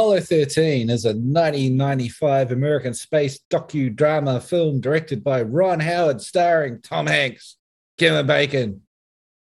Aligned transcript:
Apollo 0.00 0.20
13 0.20 0.88
is 0.88 1.04
a 1.04 1.08
1995 1.08 2.52
American 2.52 2.94
space 2.94 3.38
docudrama 3.50 4.42
film 4.42 4.80
directed 4.80 5.22
by 5.22 5.42
Ron 5.42 5.78
Howard, 5.78 6.22
starring 6.22 6.80
Tom 6.80 7.06
Hanks, 7.06 7.58
Kevin 7.98 8.26
Bacon, 8.26 8.80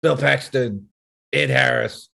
Bill 0.02 0.18
Paxton, 0.18 0.90
Ed 1.32 1.52
Harris, 1.52 2.10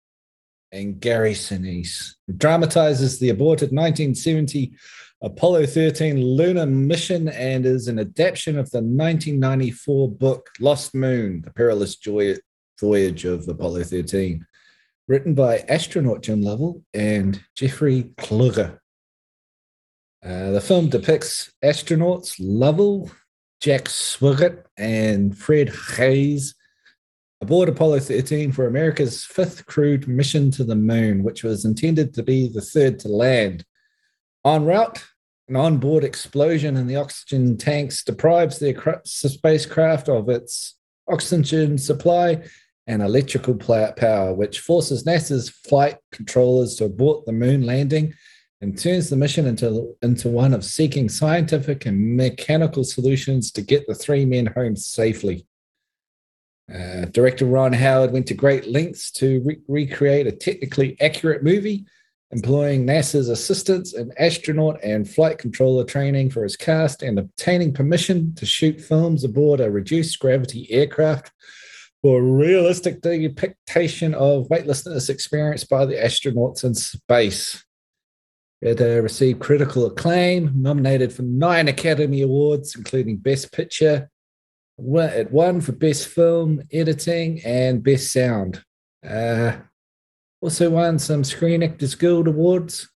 and 0.73 0.99
Gary 0.99 1.31
Sinise. 1.31 2.15
It 2.27 2.37
dramatizes 2.37 3.17
the 3.17 3.29
aborted 3.29 3.71
1970 3.71 4.73
Apollo 5.21 5.67
13 5.67 6.21
lunar 6.21 6.65
mission 6.65 7.29
and 7.29 7.65
is 7.65 7.87
an 7.87 7.97
adaptation 7.97 8.59
of 8.59 8.69
the 8.71 8.79
1994 8.79 10.11
book 10.11 10.49
Lost 10.59 10.93
Moon, 10.93 11.43
The 11.43 11.51
Perilous 11.51 11.95
Voyage 12.81 13.23
of 13.23 13.47
Apollo 13.47 13.85
13 13.85 14.45
written 15.07 15.33
by 15.33 15.59
astronaut 15.69 16.21
Jim 16.21 16.41
Lovell 16.41 16.81
and 16.93 17.43
Jeffrey 17.55 18.11
Kluger. 18.17 18.79
Uh, 20.23 20.51
the 20.51 20.61
film 20.61 20.89
depicts 20.89 21.51
astronauts 21.63 22.35
Lovell, 22.39 23.11
Jack 23.59 23.85
Swigert, 23.85 24.63
and 24.77 25.37
Fred 25.37 25.69
Haise 25.69 26.55
aboard 27.41 27.67
Apollo 27.67 27.99
13 27.99 28.53
for 28.53 28.67
America's 28.67 29.25
fifth 29.25 29.65
crewed 29.65 30.07
mission 30.07 30.49
to 30.51 30.63
the 30.63 30.77
moon, 30.77 31.23
which 31.23 31.43
was 31.43 31.65
intended 31.65 32.13
to 32.13 32.23
be 32.23 32.47
the 32.47 32.61
third 32.61 32.99
to 32.99 33.09
land. 33.09 33.65
En 34.45 34.63
route, 34.63 35.03
an 35.49 35.57
onboard 35.57 36.05
explosion 36.05 36.77
in 36.77 36.87
the 36.87 36.95
oxygen 36.95 37.57
tanks 37.57 38.01
deprives 38.01 38.59
the 38.59 39.01
spacecraft 39.03 40.07
of 40.07 40.29
its 40.29 40.77
oxygen 41.09 41.77
supply 41.77 42.41
and 42.87 43.01
electrical 43.01 43.55
power, 43.55 44.33
which 44.33 44.59
forces 44.59 45.05
NASA's 45.05 45.49
flight 45.49 45.97
controllers 46.11 46.75
to 46.75 46.85
abort 46.85 47.25
the 47.25 47.31
moon 47.31 47.65
landing 47.65 48.13
and 48.61 48.77
turns 48.77 49.09
the 49.09 49.15
mission 49.15 49.45
into, 49.45 49.95
into 50.01 50.29
one 50.29 50.53
of 50.53 50.63
seeking 50.63 51.09
scientific 51.09 51.85
and 51.85 52.15
mechanical 52.15 52.83
solutions 52.83 53.51
to 53.51 53.61
get 53.61 53.85
the 53.87 53.95
three 53.95 54.25
men 54.25 54.45
home 54.45 54.75
safely. 54.75 55.45
Uh, 56.73 57.05
director 57.05 57.45
Ron 57.45 57.73
Howard 57.73 58.11
went 58.11 58.25
to 58.27 58.33
great 58.33 58.67
lengths 58.67 59.11
to 59.11 59.41
re- 59.43 59.59
recreate 59.67 60.27
a 60.27 60.31
technically 60.31 60.99
accurate 61.01 61.43
movie, 61.43 61.85
employing 62.31 62.87
NASA's 62.87 63.29
assistance 63.29 63.93
in 63.93 64.13
astronaut 64.17 64.79
and 64.81 65.09
flight 65.09 65.37
controller 65.37 65.83
training 65.83 66.29
for 66.29 66.43
his 66.43 66.55
cast 66.55 67.03
and 67.03 67.19
obtaining 67.19 67.73
permission 67.73 68.33
to 68.35 68.45
shoot 68.45 68.79
films 68.79 69.23
aboard 69.25 69.59
a 69.59 69.69
reduced 69.69 70.19
gravity 70.19 70.71
aircraft 70.71 71.31
for 72.03 72.19
a 72.19 72.21
realistic 72.21 73.01
depiction 73.01 74.13
of 74.13 74.49
weightlessness 74.49 75.07
experienced 75.07 75.69
by 75.69 75.85
the 75.85 75.95
astronauts 75.95 76.65
in 76.65 76.75
space. 76.75 77.63
It 78.61 78.81
uh, 78.81 79.01
received 79.01 79.39
critical 79.39 79.85
acclaim, 79.85 80.51
nominated 80.53 81.13
for 81.13 81.21
nine 81.21 81.69
Academy 81.69 82.21
Awards, 82.21 82.75
including 82.75 83.17
Best 83.17 83.53
Picture. 83.53 84.09
It 84.77 85.31
won 85.31 85.61
for 85.61 85.71
Best 85.71 86.09
Film, 86.09 86.61
Editing, 86.73 87.41
and 87.45 87.81
Best 87.81 88.11
Sound. 88.11 88.61
Uh, 89.07 89.53
also 90.41 90.69
won 90.71 90.99
some 90.99 91.23
Screen 91.23 91.63
Actors 91.63 91.95
Guild 91.95 92.27
Awards, 92.27 92.89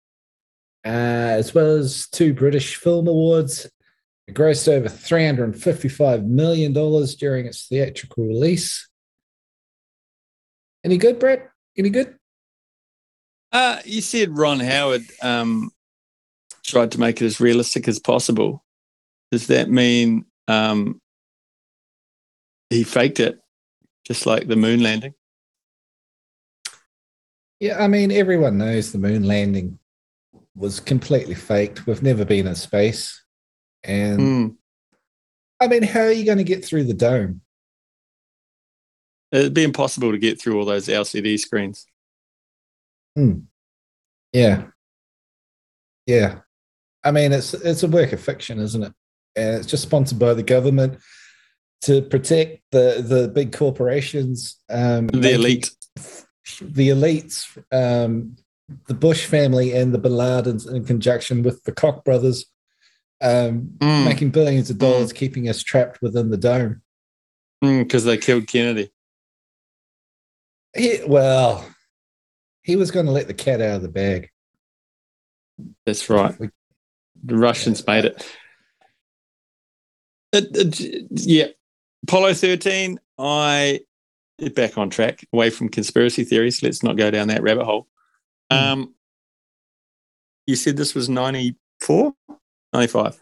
uh, 0.85 0.89
as 0.89 1.53
well 1.53 1.77
as 1.77 2.09
two 2.09 2.33
British 2.33 2.75
Film 2.75 3.07
Awards. 3.07 3.69
It 4.27 4.33
grossed 4.33 4.67
over 4.67 4.89
$355 4.89 6.25
million 6.25 6.73
during 6.73 7.45
its 7.45 7.67
theatrical 7.67 8.25
release. 8.25 8.87
Any 10.83 10.97
good, 10.97 11.19
Brett? 11.19 11.49
Any 11.77 11.89
good? 11.89 12.15
Uh, 13.51 13.79
you 13.85 14.01
said 14.01 14.37
Ron 14.37 14.59
Howard 14.59 15.03
um, 15.21 15.71
tried 16.65 16.91
to 16.91 16.99
make 16.99 17.21
it 17.21 17.25
as 17.25 17.39
realistic 17.39 17.87
as 17.87 17.99
possible. 17.99 18.63
Does 19.31 19.47
that 19.47 19.69
mean 19.69 20.25
um, 20.47 21.01
he 22.69 22.83
faked 22.83 23.19
it, 23.19 23.39
just 24.05 24.25
like 24.25 24.47
the 24.47 24.55
moon 24.55 24.81
landing? 24.81 25.13
Yeah, 27.59 27.83
I 27.83 27.87
mean, 27.87 28.11
everyone 28.11 28.57
knows 28.57 28.91
the 28.91 28.99
moon 28.99 29.23
landing 29.23 29.79
was 30.55 30.79
completely 30.79 31.35
faked. 31.35 31.87
We've 31.87 32.03
never 32.03 32.25
been 32.25 32.47
in 32.47 32.55
space. 32.55 33.23
And 33.83 34.19
mm. 34.19 34.55
I 35.59 35.67
mean, 35.67 35.83
how 35.83 36.01
are 36.01 36.11
you 36.11 36.25
going 36.25 36.37
to 36.37 36.43
get 36.43 36.63
through 36.63 36.83
the 36.83 36.93
dome? 36.93 37.41
It'd 39.31 39.53
be 39.53 39.63
impossible 39.63 40.11
to 40.11 40.17
get 40.17 40.39
through 40.41 40.57
all 40.57 40.65
those 40.65 40.87
LCD 40.87 41.37
screens. 41.39 41.85
Hmm. 43.15 43.39
Yeah. 44.31 44.67
Yeah. 46.05 46.39
I 47.03 47.11
mean, 47.11 47.31
it's 47.33 47.53
it's 47.53 47.83
a 47.83 47.87
work 47.87 48.13
of 48.13 48.21
fiction, 48.21 48.59
isn't 48.59 48.83
it? 48.83 48.93
And 49.35 49.55
it's 49.55 49.67
just 49.67 49.83
sponsored 49.83 50.19
by 50.19 50.33
the 50.33 50.43
government 50.43 50.99
to 51.81 52.01
protect 52.01 52.61
the 52.71 53.03
the 53.05 53.27
big 53.27 53.53
corporations, 53.53 54.57
um, 54.69 55.07
the 55.07 55.33
elite, 55.33 55.71
the 56.61 56.89
elites, 56.89 57.47
um, 57.71 58.35
the 58.87 58.93
Bush 58.93 59.25
family, 59.25 59.73
and 59.73 59.93
the 59.93 59.99
Bin 59.99 60.13
Ladens 60.13 60.69
in 60.71 60.85
conjunction 60.85 61.43
with 61.43 61.63
the 61.63 61.71
Koch 61.71 62.03
brothers, 62.03 62.45
um, 63.21 63.69
mm. 63.77 64.05
making 64.05 64.31
billions 64.31 64.69
of 64.69 64.77
dollars, 64.77 65.11
mm. 65.11 65.15
keeping 65.15 65.47
us 65.49 65.63
trapped 65.63 66.01
within 66.01 66.29
the 66.29 66.37
dome. 66.37 66.81
Because 67.61 68.03
mm, 68.03 68.07
they 68.07 68.17
killed 68.17 68.47
Kennedy. 68.47 68.91
He, 70.75 70.99
well, 71.07 71.65
he 72.63 72.75
was 72.75 72.91
going 72.91 73.05
to 73.05 73.11
let 73.11 73.27
the 73.27 73.33
cat 73.33 73.61
out 73.61 73.77
of 73.77 73.81
the 73.81 73.87
bag. 73.87 74.29
That's 75.85 76.09
right. 76.09 76.35
The 77.23 77.37
Russians 77.37 77.85
made 77.87 78.05
it. 78.05 78.27
It, 80.33 80.47
it. 80.53 81.07
Yeah, 81.11 81.47
Apollo 82.03 82.33
13. 82.35 82.99
I 83.17 83.79
get 84.37 84.55
back 84.55 84.77
on 84.77 84.89
track, 84.89 85.25
away 85.33 85.49
from 85.49 85.69
conspiracy 85.69 86.23
theories. 86.23 86.61
Let's 86.61 86.83
not 86.83 86.97
go 86.97 87.09
down 87.09 87.29
that 87.29 87.41
rabbit 87.41 87.65
hole. 87.65 87.87
Mm. 88.51 88.61
Um, 88.61 88.95
you 90.45 90.55
said 90.55 90.77
this 90.77 90.93
was 90.93 91.09
94, 91.09 92.13
95. 92.73 93.19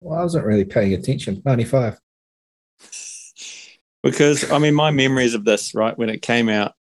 Well, 0.00 0.18
I 0.18 0.22
wasn't 0.22 0.46
really 0.46 0.64
paying 0.64 0.94
attention. 0.94 1.42
95 1.44 1.98
because 4.02 4.50
I 4.50 4.58
mean, 4.58 4.74
my 4.74 4.90
memories 4.90 5.34
of 5.34 5.44
this, 5.44 5.74
right, 5.74 5.96
when 5.96 6.08
it 6.08 6.22
came 6.22 6.48
out, 6.48 6.74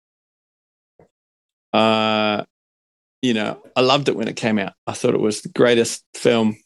uh, 1.73 2.43
you 3.21 3.33
know, 3.33 3.61
I 3.75 3.81
loved 3.81 4.09
it 4.09 4.15
when 4.15 4.27
it 4.27 4.35
came 4.35 4.59
out. 4.59 4.73
I 4.85 4.93
thought 4.93 5.15
it 5.15 5.19
was 5.19 5.41
the 5.41 5.49
greatest 5.49 6.03
film. 6.13 6.57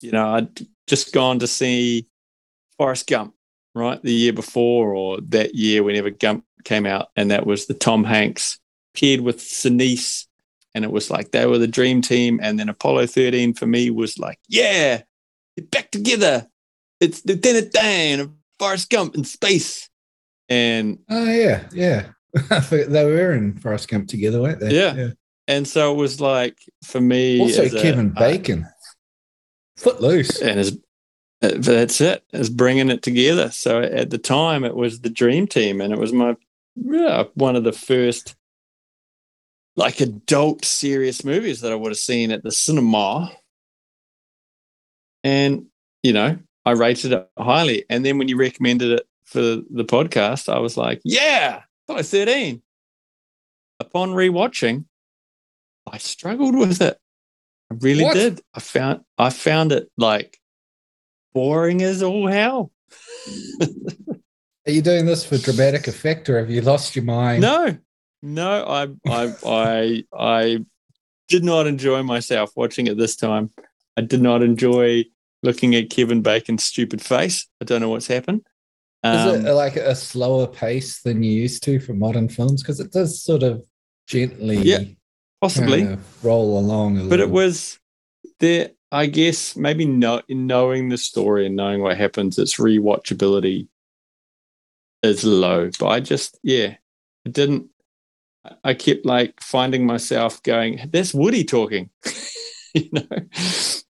You 0.00 0.12
know, 0.12 0.34
I'd 0.34 0.60
just 0.86 1.12
gone 1.12 1.38
to 1.40 1.46
see 1.46 2.06
Forrest 2.76 3.08
Gump, 3.08 3.34
right, 3.74 4.02
the 4.02 4.12
year 4.12 4.32
before 4.32 4.94
or 4.94 5.20
that 5.28 5.54
year, 5.54 5.82
whenever 5.82 6.10
Gump 6.10 6.44
came 6.64 6.86
out, 6.86 7.08
and 7.16 7.30
that 7.30 7.46
was 7.46 7.66
the 7.66 7.74
Tom 7.74 8.04
Hanks 8.04 8.58
paired 8.94 9.20
with 9.20 9.38
Sinise, 9.38 10.26
and 10.74 10.84
it 10.84 10.92
was 10.92 11.10
like 11.10 11.30
they 11.30 11.46
were 11.46 11.58
the 11.58 11.66
dream 11.66 12.02
team. 12.02 12.40
And 12.42 12.58
then 12.58 12.68
Apollo 12.68 13.06
13 13.06 13.54
for 13.54 13.66
me 13.66 13.90
was 13.90 14.18
like, 14.18 14.38
yeah, 14.48 15.02
back 15.70 15.90
together. 15.90 16.46
It's 17.00 17.24
Lieutenant 17.24 17.72
Dan 17.72 18.36
Forrest 18.62 18.90
Gump 18.90 19.16
in 19.16 19.24
space. 19.24 19.88
And 20.48 21.00
oh 21.10 21.24
yeah, 21.24 21.64
yeah. 21.72 22.10
they 22.70 23.04
were 23.04 23.32
in 23.32 23.58
Forrest 23.58 23.88
Gump 23.88 24.08
together, 24.08 24.40
weren't 24.40 24.60
they? 24.60 24.72
Yeah. 24.72 24.94
yeah. 24.94 25.10
And 25.48 25.66
so 25.66 25.92
it 25.92 25.96
was 25.96 26.20
like 26.20 26.56
for 26.84 27.00
me 27.00 27.40
also 27.40 27.68
Kevin 27.68 28.12
a, 28.16 28.20
Bacon. 28.20 28.62
Uh, 28.62 28.68
Footloose. 29.78 30.40
And 30.40 30.58
his 30.58 30.78
uh, 31.42 31.54
that's 31.56 32.00
it. 32.00 32.22
Is 32.32 32.50
bringing 32.50 32.88
it 32.88 33.02
together. 33.02 33.50
So 33.50 33.80
at 33.80 34.10
the 34.10 34.18
time, 34.18 34.62
it 34.62 34.76
was 34.76 35.00
the 35.00 35.10
dream 35.10 35.48
team, 35.48 35.80
and 35.80 35.92
it 35.92 35.98
was 35.98 36.12
my 36.12 36.36
yeah, 36.76 37.24
one 37.34 37.56
of 37.56 37.64
the 37.64 37.72
first 37.72 38.36
like 39.74 40.00
adult 40.00 40.64
serious 40.64 41.24
movies 41.24 41.62
that 41.62 41.72
I 41.72 41.74
would 41.74 41.90
have 41.90 41.98
seen 41.98 42.30
at 42.30 42.44
the 42.44 42.52
cinema. 42.52 43.32
And 45.24 45.66
you 46.04 46.12
know, 46.12 46.38
I 46.64 46.72
rated 46.72 47.12
it 47.12 47.28
highly. 47.38 47.84
And 47.90 48.04
then 48.04 48.18
when 48.18 48.28
you 48.28 48.36
recommended 48.36 48.92
it 48.92 49.06
for 49.24 49.40
the 49.40 49.84
podcast, 49.84 50.52
I 50.52 50.58
was 50.58 50.76
like, 50.76 51.00
yeah, 51.04 51.62
Apollo 51.86 52.04
13. 52.04 52.62
Upon 53.80 54.10
rewatching, 54.10 54.84
I 55.90 55.98
struggled 55.98 56.56
with 56.56 56.80
it. 56.80 56.98
I 57.70 57.74
really 57.80 58.04
what? 58.04 58.14
did. 58.14 58.40
I 58.54 58.60
found 58.60 59.00
I 59.18 59.30
found 59.30 59.72
it 59.72 59.90
like 59.96 60.38
boring 61.32 61.82
as 61.82 62.02
all 62.02 62.28
hell. 62.28 62.70
Are 64.66 64.70
you 64.70 64.82
doing 64.82 65.06
this 65.06 65.24
for 65.24 65.38
dramatic 65.38 65.88
effect 65.88 66.28
or 66.28 66.38
have 66.38 66.50
you 66.50 66.60
lost 66.60 66.94
your 66.94 67.04
mind? 67.04 67.42
No. 67.42 67.76
No, 68.22 68.64
I 68.64 68.88
I 69.10 69.34
I 69.44 70.04
I 70.16 70.64
did 71.28 71.42
not 71.42 71.66
enjoy 71.66 72.04
myself 72.04 72.52
watching 72.54 72.86
it 72.86 72.96
this 72.96 73.16
time. 73.16 73.50
I 73.96 74.02
did 74.02 74.22
not 74.22 74.42
enjoy 74.42 75.04
looking 75.42 75.74
at 75.74 75.90
Kevin 75.90 76.22
Bacon's 76.22 76.64
stupid 76.64 77.02
face. 77.02 77.46
I 77.60 77.64
don't 77.64 77.80
know 77.80 77.88
what's 77.88 78.06
happened. 78.06 78.42
Um, 79.02 79.16
Is 79.16 79.44
it 79.44 79.48
um, 79.48 79.56
like 79.56 79.76
a 79.76 79.96
slower 79.96 80.46
pace 80.46 81.02
than 81.02 81.22
you 81.22 81.32
used 81.32 81.62
to 81.64 81.80
for 81.80 81.92
modern 81.94 82.28
films? 82.28 82.62
Because 82.62 82.78
it 82.78 82.92
does 82.92 83.20
sort 83.20 83.42
of 83.42 83.62
gently. 84.06 84.58
Yeah. 84.58 84.84
possibly. 85.40 85.80
Kinda 85.80 85.98
roll 86.22 86.58
along. 86.58 86.98
A 86.98 87.04
but 87.04 87.20
it 87.20 87.30
was 87.30 87.80
there 88.42 88.70
i 88.90 89.06
guess 89.06 89.56
maybe 89.56 89.86
know, 89.86 90.20
in 90.28 90.46
knowing 90.46 90.88
the 90.88 90.98
story 90.98 91.46
and 91.46 91.56
knowing 91.56 91.80
what 91.80 91.96
happens 91.96 92.38
its 92.38 92.56
rewatchability 92.56 93.68
is 95.02 95.24
low 95.24 95.70
but 95.78 95.86
i 95.88 96.00
just 96.00 96.38
yeah 96.42 96.74
it 97.24 97.32
didn't 97.32 97.68
i 98.62 98.74
kept 98.74 99.06
like 99.06 99.40
finding 99.40 99.86
myself 99.86 100.42
going 100.42 100.88
that's 100.92 101.14
woody 101.14 101.44
talking 101.44 101.88
you 102.74 102.88
know 102.92 103.06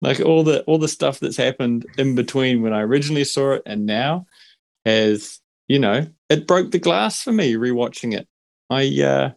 like 0.02 0.20
all 0.20 0.44
the 0.44 0.62
all 0.64 0.78
the 0.78 0.88
stuff 0.88 1.20
that's 1.20 1.38
happened 1.38 1.86
in 1.98 2.16
between 2.16 2.62
when 2.62 2.74
i 2.74 2.82
originally 2.82 3.24
saw 3.24 3.54
it 3.54 3.62
and 3.66 3.86
now 3.86 4.26
has 4.86 5.40
you 5.68 5.78
know 5.80 6.06
it 6.30 6.48
broke 6.48 6.72
the 6.72 6.80
glass 6.80 7.22
for 7.22 7.32
me 7.32 7.54
rewatching 7.54 8.14
it 8.18 8.28
i 8.70 8.84
uh 9.04 9.32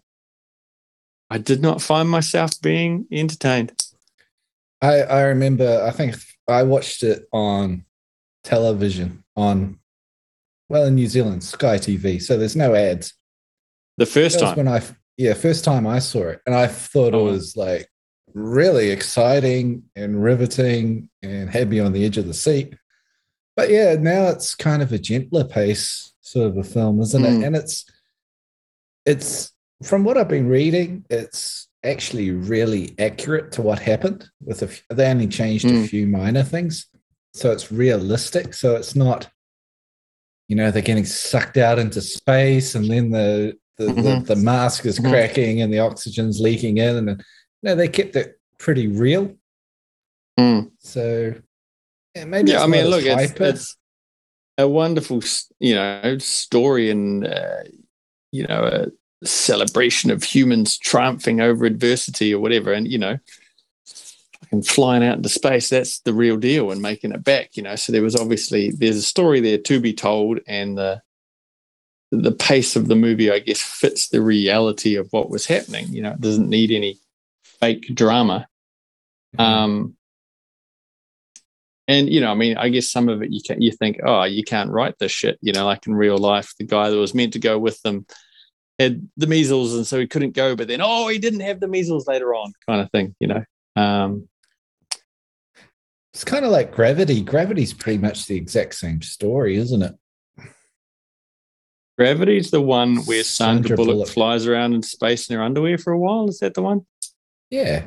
i 1.31 1.39
did 1.39 1.61
not 1.61 1.83
find 1.83 2.09
myself 2.09 2.51
being 2.63 3.07
entertained 3.13 3.73
I, 4.83 5.01
I 5.01 5.23
remember, 5.23 5.83
I 5.87 5.93
think 5.93 6.15
I 6.47 6.63
watched 6.63 7.03
it 7.05 7.27
on 7.33 7.87
television 8.43 9.25
on, 9.35 9.79
well, 10.69 10.85
in 10.85 10.95
New 10.97 11.07
Zealand, 11.07 11.43
Sky 11.43 11.79
TV. 11.79 12.21
So 12.21 12.37
there's 12.37 12.57
no 12.57 12.75
ads. 12.75 13.15
the 13.97 14.05
first 14.05 14.41
time 14.41 14.57
when 14.57 14.69
I, 14.69 14.83
yeah, 15.17 15.33
first 15.33 15.65
time 15.65 15.87
I 15.87 16.01
saw 16.01 16.25
it. 16.29 16.43
And 16.45 16.55
I 16.55 16.67
thought 16.67 17.15
Oh. 17.15 17.29
it 17.29 17.31
was 17.31 17.57
like 17.57 17.89
really 18.35 18.91
exciting 18.91 19.85
and 19.95 20.23
riveting 20.23 21.09
and 21.23 21.49
had 21.49 21.71
me 21.71 21.79
on 21.81 21.93
the 21.93 22.05
edge 22.05 22.19
of 22.19 22.27
the 22.27 22.35
seat. 22.35 22.75
But 23.57 23.71
yeah, 23.71 23.95
now 23.95 24.27
it's 24.29 24.55
kind 24.55 24.83
of 24.83 24.93
a 24.93 24.99
gentler 24.99 25.45
pace 25.45 26.13
sort 26.21 26.49
of 26.49 26.57
a 26.57 26.65
film, 26.65 27.01
isn't 27.01 27.23
Mm. 27.23 27.43
it? 27.43 27.47
And 27.47 27.57
it's, 27.57 27.85
it's, 29.07 29.53
from 29.83 30.05
what 30.05 30.17
I've 30.17 30.29
been 30.29 30.49
reading, 30.49 31.05
it's 31.11 31.69
actually 31.85 32.31
really 32.31 32.95
accurate 32.99 33.53
to 33.53 33.63
what 33.63 33.79
happened. 33.79 34.29
With 34.43 34.63
a, 34.63 34.67
f- 34.67 34.83
they 34.91 35.07
only 35.07 35.29
changed 35.29 35.67
a 35.67 35.73
Mm. 35.73 35.89
few 35.89 36.07
minor 36.07 36.43
things, 36.43 36.87
so 37.35 37.53
it's 37.53 37.71
realistic. 37.71 38.55
So 38.55 38.75
it's 38.77 38.97
not, 38.97 39.29
you 40.49 40.57
know, 40.57 40.71
they're 40.71 40.83
getting 40.83 41.05
sucked 41.05 41.57
out 41.57 41.79
into 41.79 42.01
space, 42.01 42.75
and 42.75 42.91
then 42.91 43.11
the 43.11 43.57
the, 43.77 43.87
Mhm. 43.87 44.25
the, 44.27 44.35
the 44.37 44.41
mask 44.41 44.87
is 44.87 45.01
Mhm. 45.01 45.11
cracking 45.11 45.61
and 45.61 45.73
the 45.73 45.81
oxygen's 45.81 46.39
leaking 46.41 46.79
in, 46.79 46.97
and 47.09 47.25
no, 47.65 47.75
they 47.75 47.89
kept 47.89 48.15
it 48.15 48.39
pretty 48.59 48.87
real. 48.87 49.35
Mm. 50.39 50.71
So 50.79 51.35
yeah, 52.15 52.25
maybe 52.25 52.51
yeah 52.51 52.57
it's 52.57 52.65
i 52.65 52.67
mean 52.67 52.87
look 52.87 53.05
it's, 53.05 53.33
it's 53.41 53.77
a 54.59 54.69
wonderful 54.69 55.21
you 55.59 55.75
know 55.75 56.19
story 56.19 56.91
and 56.91 57.27
uh, 57.27 57.63
you 58.31 58.47
know 58.47 58.65
a 58.65 59.27
celebration 59.27 60.11
of 60.11 60.23
humans 60.23 60.79
triumphing 60.79 61.41
over 61.41 61.65
adversity 61.65 62.33
or 62.33 62.41
whatever 62.41 62.73
and 62.73 62.87
you 62.87 62.99
know 62.99 63.19
and 64.53 64.67
flying 64.67 65.03
out 65.03 65.17
into 65.17 65.29
space 65.29 65.71
that's 65.71 66.01
the 66.01 66.13
real 66.13 66.37
deal 66.37 66.71
and 66.71 66.83
making 66.83 67.11
it 67.11 67.25
back 67.25 67.57
you 67.57 67.63
know 67.63 67.75
so 67.75 67.91
there 67.91 68.03
was 68.03 68.15
obviously 68.15 68.71
there's 68.73 68.97
a 68.97 69.03
story 69.03 69.41
there 69.41 69.59
to 69.59 69.81
be 69.81 69.93
told 69.93 70.39
and 70.47 70.79
the 70.79 71.01
the 72.13 72.33
pace 72.33 72.77
of 72.77 72.87
the 72.87 72.95
movie 72.95 73.31
i 73.31 73.39
guess 73.41 73.61
fits 73.61 74.09
the 74.09 74.21
reality 74.21 74.95
of 74.95 75.09
what 75.11 75.31
was 75.31 75.47
happening 75.47 75.89
you 75.89 76.03
know 76.03 76.13
it 76.13 76.21
doesn't 76.21 76.49
need 76.49 76.71
any 76.71 76.99
fake 77.65 77.95
drama 77.95 78.47
um, 79.39 79.97
and 81.87 82.09
you 82.09 82.21
know, 82.21 82.31
I 82.31 82.35
mean, 82.35 82.57
I 82.57 82.69
guess 82.71 82.91
some 82.91 83.09
of 83.09 83.23
it 83.23 83.31
you 83.31 83.41
can 83.45 83.61
you 83.61 83.71
think, 83.71 83.99
oh, 84.05 84.25
you 84.25 84.43
can't 84.43 84.71
write 84.71 84.99
this 84.99 85.13
shit. 85.13 85.39
You 85.43 85.53
know, 85.53 85.67
like 85.67 85.87
in 85.87 85.95
real 85.95 86.17
life, 86.17 86.55
the 86.59 86.65
guy 86.65 86.89
that 86.89 86.97
was 86.97 87.15
meant 87.15 87.35
to 87.35 87.39
go 87.39 87.59
with 87.59 87.81
them 87.83 88.07
had 88.79 89.09
the 89.17 89.27
measles, 89.27 89.75
and 89.75 89.87
so 89.87 89.99
he 89.99 90.07
couldn't 90.07 90.33
go. 90.33 90.57
But 90.57 90.69
then, 90.69 90.81
oh, 90.83 91.09
he 91.09 91.19
didn't 91.19 91.41
have 91.41 91.61
the 91.61 91.69
measles 91.69 92.07
later 92.07 92.35
on, 92.35 92.53
kind 92.67 92.81
of 92.81 92.91
thing. 92.91 93.15
You 93.21 93.29
know, 93.29 93.45
um, 93.77 94.29
it's 96.15 96.25
kind 96.25 96.45
of 96.45 96.51
like 96.51 96.73
Gravity. 96.73 97.21
Gravity's 97.21 97.75
pretty 97.75 97.99
much 97.99 98.27
the 98.27 98.37
exact 98.37 98.77
same 98.77 99.03
story, 99.03 99.57
isn't 99.57 99.83
it? 99.83 99.95
Gravity's 101.99 102.51
the 102.51 102.61
one 102.61 102.97
where 103.05 103.23
Sandra, 103.23 103.69
Sandra 103.69 103.77
Bullock, 103.77 103.95
Bullock. 103.95 104.09
flies 104.09 104.47
around 104.47 104.73
in 104.73 104.83
space 104.83 105.29
in 105.29 105.37
her 105.37 105.43
underwear 105.43 105.79
for 105.79 105.93
a 105.93 105.99
while. 105.99 106.29
Is 106.29 106.39
that 106.41 106.55
the 106.55 106.63
one? 106.63 106.87
Yeah. 107.55 107.85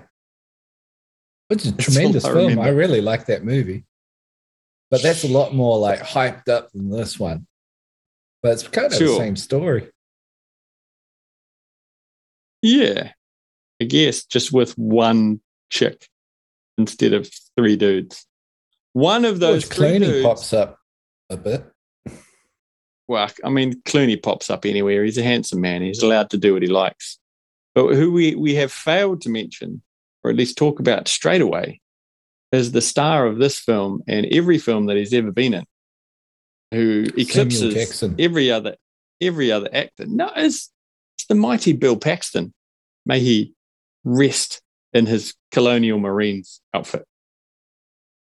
Which 1.50 1.64
is 1.66 1.68
a 1.68 1.72
That's 1.72 1.94
tremendous 1.94 2.24
I 2.24 2.30
film. 2.30 2.38
remember. 2.40 2.62
I 2.62 2.70
really 2.70 3.02
like 3.02 3.26
that 3.26 3.44
movie. 3.44 3.84
But 4.90 5.04
that's 5.04 5.26
a 5.26 5.28
lot 5.28 5.54
more 5.54 5.78
like 5.78 6.00
hyped 6.00 6.48
up 6.48 6.72
than 6.72 6.90
this 6.90 7.20
one. 7.20 7.48
But 8.42 8.54
it's 8.54 8.68
kind 8.68 8.94
of 8.94 8.98
the 8.98 9.18
same 9.18 9.36
story. 9.36 9.90
Yeah, 12.62 13.12
I 13.82 13.86
guess 13.86 14.24
just 14.26 14.54
with 14.54 14.72
one 14.78 15.42
chick 15.70 16.08
instead 16.78 17.12
of 17.12 17.30
three 17.58 17.76
dudes. 17.76 18.26
One 18.94 19.26
of 19.26 19.42
those 19.42 19.68
George 19.68 19.78
Clooney 19.78 20.00
dudes, 20.00 20.26
pops 20.26 20.54
up 20.54 20.80
a 21.30 21.36
bit. 21.36 21.66
well, 23.08 23.30
I 23.44 23.50
mean, 23.50 23.82
Clooney 23.82 24.22
pops 24.22 24.50
up 24.50 24.66
anywhere. 24.66 25.04
He's 25.04 25.18
a 25.18 25.24
handsome 25.24 25.60
man. 25.60 25.82
He's 25.82 26.02
allowed 26.02 26.30
to 26.30 26.38
do 26.38 26.54
what 26.54 26.64
he 26.64 26.70
likes. 26.70 27.20
But 27.78 27.94
who 27.94 28.12
we, 28.12 28.34
we 28.34 28.56
have 28.56 28.72
failed 28.72 29.22
to 29.22 29.30
mention, 29.30 29.84
or 30.24 30.32
at 30.32 30.36
least 30.36 30.58
talk 30.58 30.80
about 30.80 31.08
straight 31.08 31.42
away, 31.42 31.80
is 32.52 32.72
the 32.72 32.82
star 32.82 33.28
of 33.28 33.38
this 33.38 33.60
film 33.60 34.02
and 34.08 34.26
every 34.32 34.58
film 34.58 34.88
that 34.88 34.98
he's 34.98 35.14
ever 35.14 35.32
been 35.32 35.54
in, 35.54 35.64
who 36.72 37.06
eclipses 37.16 38.04
every 38.18 38.50
other 38.50 38.78
every 39.22 39.52
other 39.52 39.70
actor. 39.72 40.08
No, 40.08 40.32
it's, 40.36 40.72
it's 41.20 41.28
the 41.28 41.36
mighty 41.36 41.74
Bill 41.74 41.98
Paxton. 41.98 42.52
May 43.06 43.20
he 43.20 43.54
rest 44.04 44.60
in 44.92 45.06
his 45.06 45.36
Colonial 45.52 46.00
Marines 46.00 46.62
outfit. 46.74 47.06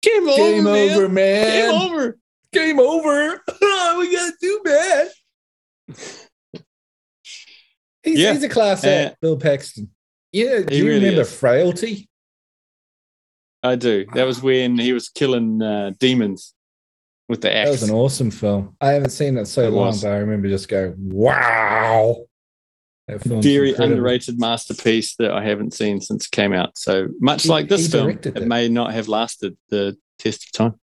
Game 0.02 0.28
over, 0.28 0.36
Game 0.36 0.64
man. 0.64 0.90
over, 0.96 1.08
man. 1.08 1.46
Game 1.46 1.80
over. 1.80 2.18
Game 2.52 2.80
over. 2.80 3.40
we 3.98 4.12
got 4.12 4.32
to 4.32 4.34
do 4.40 4.60
bad. 4.64 5.08
He's, 8.08 8.18
Yeah. 8.20 8.32
he's 8.32 8.42
a 8.42 8.48
class 8.48 8.84
Uh, 8.84 8.88
act, 8.88 9.20
Bill 9.20 9.36
Paxton. 9.36 9.90
Yeah, 10.32 10.60
do 10.60 10.76
you 10.76 10.84
really 10.86 11.00
remember 11.00 11.22
is. 11.22 11.32
Frailty? 11.32 12.08
I 13.62 13.74
do. 13.76 14.06
That 14.14 14.24
was 14.26 14.42
when 14.42 14.78
he 14.78 14.92
was 14.92 15.08
killing 15.08 15.60
uh, 15.62 15.92
demons 15.98 16.54
with 17.28 17.40
the 17.42 17.54
axe. 17.54 17.66
That 17.66 17.72
was 17.72 17.82
an 17.90 17.94
awesome 17.94 18.30
film. 18.30 18.76
I 18.80 18.90
haven't 18.92 19.10
seen 19.10 19.36
it 19.36 19.46
so 19.46 19.62
It 19.62 19.70
long, 19.70 19.86
was. 19.88 20.02
but 20.02 20.12
I 20.12 20.16
remember 20.18 20.48
just 20.48 20.68
going, 20.68 20.94
"Wow!" 20.98 22.26
Very 23.08 23.74
underrated 23.74 24.38
masterpiece 24.38 25.16
that 25.16 25.30
I 25.32 25.42
haven't 25.42 25.72
seen 25.74 26.00
since 26.00 26.26
it 26.26 26.30
came 26.30 26.52
out. 26.52 26.76
So 26.76 27.08
much 27.20 27.44
He- 27.44 27.48
like 27.48 27.68
this 27.68 27.90
film, 27.90 28.10
it 28.10 28.26
it. 28.26 28.46
may 28.46 28.68
not 28.68 28.92
have 28.92 29.08
lasted 29.08 29.56
the 29.70 29.96
test 30.18 30.44
of 30.44 30.52
time. 30.52 30.80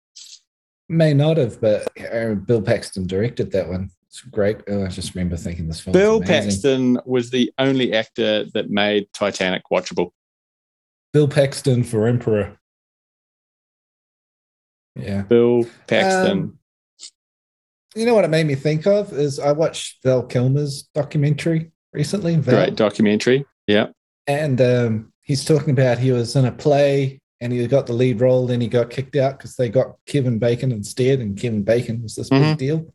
May 0.90 1.14
not 1.14 1.38
have, 1.38 1.62
but 1.62 1.88
uh, 2.00 2.34
Bill 2.36 2.62
Paxton 2.62 3.08
directed 3.08 3.52
that 3.52 3.70
one. 3.70 3.90
It's 4.16 4.22
great. 4.22 4.62
Oh, 4.70 4.86
I 4.86 4.88
just 4.88 5.14
remember 5.14 5.36
thinking 5.36 5.68
this 5.68 5.82
film. 5.82 5.92
Bill 5.92 6.22
Paxton 6.22 6.98
was 7.06 7.32
the 7.32 7.52
only 7.60 7.92
actor 7.94 8.46
that 8.54 8.70
made 8.70 9.12
Titanic 9.12 9.64
watchable. 9.70 10.12
Bill 11.12 11.28
Paxton 11.28 11.84
for 11.84 12.08
Emperor. 12.08 12.58
Yeah. 14.96 15.24
Bill 15.24 15.66
Paxton. 15.88 16.32
Um, 16.32 16.60
You 17.94 18.06
know 18.06 18.14
what 18.16 18.24
it 18.24 18.30
made 18.30 18.46
me 18.46 18.56
think 18.56 18.88
of 18.88 19.12
is 19.12 19.38
I 19.38 19.52
watched 19.52 20.02
Val 20.04 20.24
Kilmer's 20.24 20.84
documentary 20.94 21.72
recently. 21.92 22.38
Val, 22.38 22.56
Great 22.56 22.76
documentary. 22.76 23.46
Yeah. 23.68 23.88
and 24.28 24.62
um, 24.62 25.12
he's 25.24 25.44
talking 25.44 25.72
about 25.72 26.00
he 26.00 26.14
was 26.14 26.38
in 26.38 26.46
a 26.46 26.52
play 26.54 27.20
and 27.42 27.52
he 27.52 27.68
got 27.68 27.86
the 27.86 27.92
lead 27.94 28.22
role, 28.22 28.48
then 28.48 28.62
he 28.62 28.70
got 28.70 28.90
kicked 28.90 29.18
out 29.18 29.38
because 29.38 29.58
they 29.58 29.68
got 29.68 29.96
Kevin 30.06 30.40
Bacon 30.40 30.72
instead, 30.72 31.20
and 31.20 31.38
Kevin 31.38 31.64
Bacon 31.64 32.02
was 32.02 32.16
this 32.16 32.30
Mhm. 32.30 32.52
big 32.52 32.58
deal. 32.58 32.94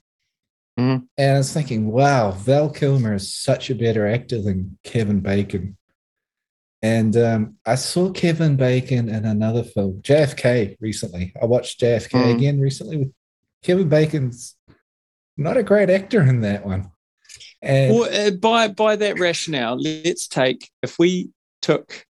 Mhm. 0.80 1.06
And 1.18 1.34
I 1.34 1.38
was 1.38 1.52
thinking, 1.52 1.90
wow, 1.92 2.30
Val 2.30 2.70
Kilmer 2.70 3.14
is 3.14 3.34
such 3.34 3.68
a 3.70 3.74
better 3.74 4.06
actor 4.06 4.40
than 4.40 4.78
Kevin 4.82 5.20
Bacon. 5.20 5.76
And 6.82 7.14
um, 7.18 7.56
I 7.66 7.74
saw 7.74 8.10
Kevin 8.10 8.56
Bacon 8.56 9.10
in 9.10 9.26
another 9.26 9.62
film, 9.62 10.00
JFK, 10.00 10.76
recently. 10.80 11.32
I 11.40 11.44
watched 11.44 11.80
JFK 11.80 12.18
Mhm. 12.22 12.34
again 12.34 12.60
recently 12.60 12.96
with 12.96 13.12
Kevin 13.62 13.88
Bacon's 13.90 14.56
not 15.36 15.58
a 15.58 15.62
great 15.62 15.90
actor 15.90 16.22
in 16.22 16.40
that 16.40 16.64
one. 16.64 16.90
And 17.60 17.94
Well, 17.94 18.28
uh, 18.28 18.30
by 18.30 18.68
by 18.68 18.96
that 18.96 19.18
rationale, 19.18 19.76
let's 19.78 20.26
take 20.26 20.70
if 20.82 20.98
we 20.98 21.30
took 21.60 22.06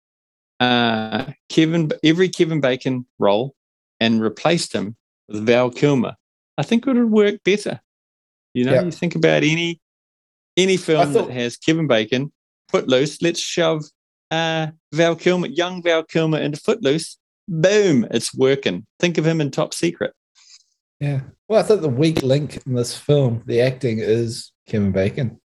uh, 0.60 1.32
Kevin 1.48 1.90
every 2.04 2.28
Kevin 2.28 2.60
Bacon 2.60 3.06
role 3.18 3.54
and 3.98 4.20
replaced 4.22 4.72
him 4.74 4.94
with 5.26 5.44
Val 5.46 5.70
Kilmer, 5.70 6.14
I 6.58 6.62
think 6.62 6.86
it 6.86 6.92
would 6.94 7.10
work 7.10 7.42
better. 7.42 7.80
You 8.54 8.64
know, 8.64 8.74
Yeah. 8.74 8.82
you 8.84 8.90
think 8.90 9.14
about 9.14 9.42
any 9.42 9.80
any 10.56 10.76
film 10.76 11.12
thought- 11.12 11.28
that 11.28 11.34
has 11.34 11.56
Kevin 11.56 11.86
Bacon, 11.86 12.32
Footloose. 12.68 13.22
Let's 13.22 13.40
shove 13.40 13.84
uh, 14.30 14.68
Val 14.92 15.16
Kilmer, 15.16 15.46
young 15.48 15.82
Val 15.82 16.02
Kilmer, 16.04 16.38
into 16.38 16.60
Footloose. 16.60 17.16
Boom, 17.48 18.06
it's 18.12 18.32
working. 18.34 18.86
Think 19.00 19.18
of 19.18 19.26
him 19.26 19.40
in 19.40 19.50
Top 19.50 19.74
Secret. 19.74 20.12
yeah, 21.00 21.20
well, 21.48 21.58
I 21.60 21.62
thought 21.64 21.80
the 21.82 21.88
weak 21.88 22.22
link 22.22 22.58
in 22.66 22.74
this 22.74 22.96
film, 22.96 23.42
the 23.46 23.60
acting 23.60 23.98
is 24.00 24.52
Kevin 24.68 24.92
Bacon. 24.92 25.40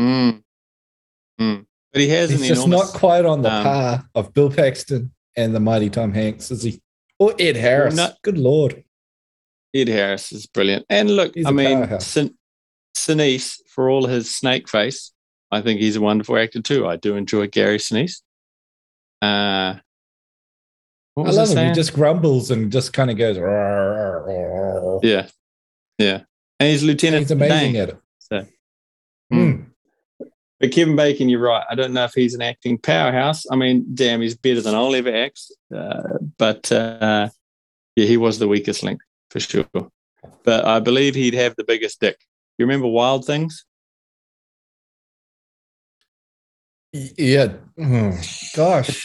Mm. 0.00 0.42
Mm. 1.40 1.66
But 1.92 2.02
he 2.02 2.08
has 2.10 2.30
He's 2.30 2.42
an 2.42 2.48
just 2.48 2.66
enormous. 2.66 2.92
not 2.92 2.98
quite 3.00 3.24
on 3.24 3.42
the 3.42 3.52
um, 3.52 3.62
par 3.62 4.08
of 4.14 4.34
Bill 4.34 4.50
Paxton 4.50 5.12
and 5.36 5.54
the 5.54 5.60
mighty 5.60 5.88
Tom 5.88 6.12
Hanks, 6.12 6.50
is 6.50 6.62
he? 6.62 6.80
Or 7.18 7.34
Ed 7.38 7.56
Harris. 7.56 7.94
no- 7.96 8.12
Good 8.22 8.36
lord. 8.38 8.84
Ed 9.74 9.88
Harris 9.88 10.32
is 10.32 10.46
brilliant. 10.46 10.86
And 10.88 11.10
look, 11.10 11.34
He's 11.34 11.46
I 11.46 11.50
mean. 11.50 12.00
Sin- 12.00 12.34
Sinise, 12.96 13.58
for 13.68 13.88
all 13.88 14.06
his 14.06 14.34
snake 14.34 14.68
face, 14.68 15.12
I 15.50 15.60
think 15.60 15.80
he's 15.80 15.96
a 15.96 16.00
wonderful 16.00 16.36
actor 16.36 16.60
too. 16.60 16.86
I 16.86 16.96
do 16.96 17.16
enjoy 17.16 17.46
Gary 17.46 17.78
Sinise. 17.78 18.22
Uh, 19.22 19.76
what 21.14 21.28
I 21.28 21.30
love 21.30 21.48
him. 21.48 21.68
He 21.68 21.72
just 21.74 21.94
grumbles 21.94 22.50
and 22.50 22.70
just 22.72 22.92
kind 22.92 23.10
of 23.10 23.16
goes. 23.16 23.36
"Rrr, 23.36 24.26
rrr, 24.26 24.26
rrr." 24.26 25.00
yeah, 25.02 25.28
yeah. 25.98 26.22
And 26.60 26.70
he's 26.70 26.82
Lieutenant 26.82 27.22
He's 27.22 27.30
amazing 27.30 27.72
Dane. 27.74 27.76
at 27.82 27.88
it. 27.90 27.98
So. 28.18 28.46
Hmm. 29.32 29.62
But 30.60 30.72
Kevin 30.72 30.96
Bacon, 30.96 31.28
you're 31.28 31.40
right. 31.40 31.64
I 31.70 31.76
don't 31.76 31.92
know 31.92 32.04
if 32.04 32.14
he's 32.14 32.34
an 32.34 32.42
acting 32.42 32.78
powerhouse. 32.78 33.44
I 33.50 33.54
mean, 33.54 33.86
damn, 33.94 34.20
he's 34.20 34.36
better 34.36 34.60
than 34.60 34.74
I'll 34.74 34.94
ever 34.94 35.14
act. 35.14 35.40
Uh, 35.74 36.18
but 36.36 36.70
uh, 36.72 37.28
yeah, 37.94 38.06
he 38.06 38.16
was 38.16 38.40
the 38.40 38.48
weakest 38.48 38.82
link 38.82 39.00
for 39.30 39.40
sure. 39.40 39.66
But 40.44 40.64
I 40.64 40.80
believe 40.80 41.14
he'd 41.14 41.34
have 41.34 41.56
the 41.56 41.64
biggest 41.64 42.00
dick. 42.00 42.18
You 42.58 42.66
remember 42.66 42.88
Wild 42.88 43.24
Things? 43.24 43.64
Yeah. 46.92 47.54
Oh, 47.78 48.18
gosh. 48.56 49.04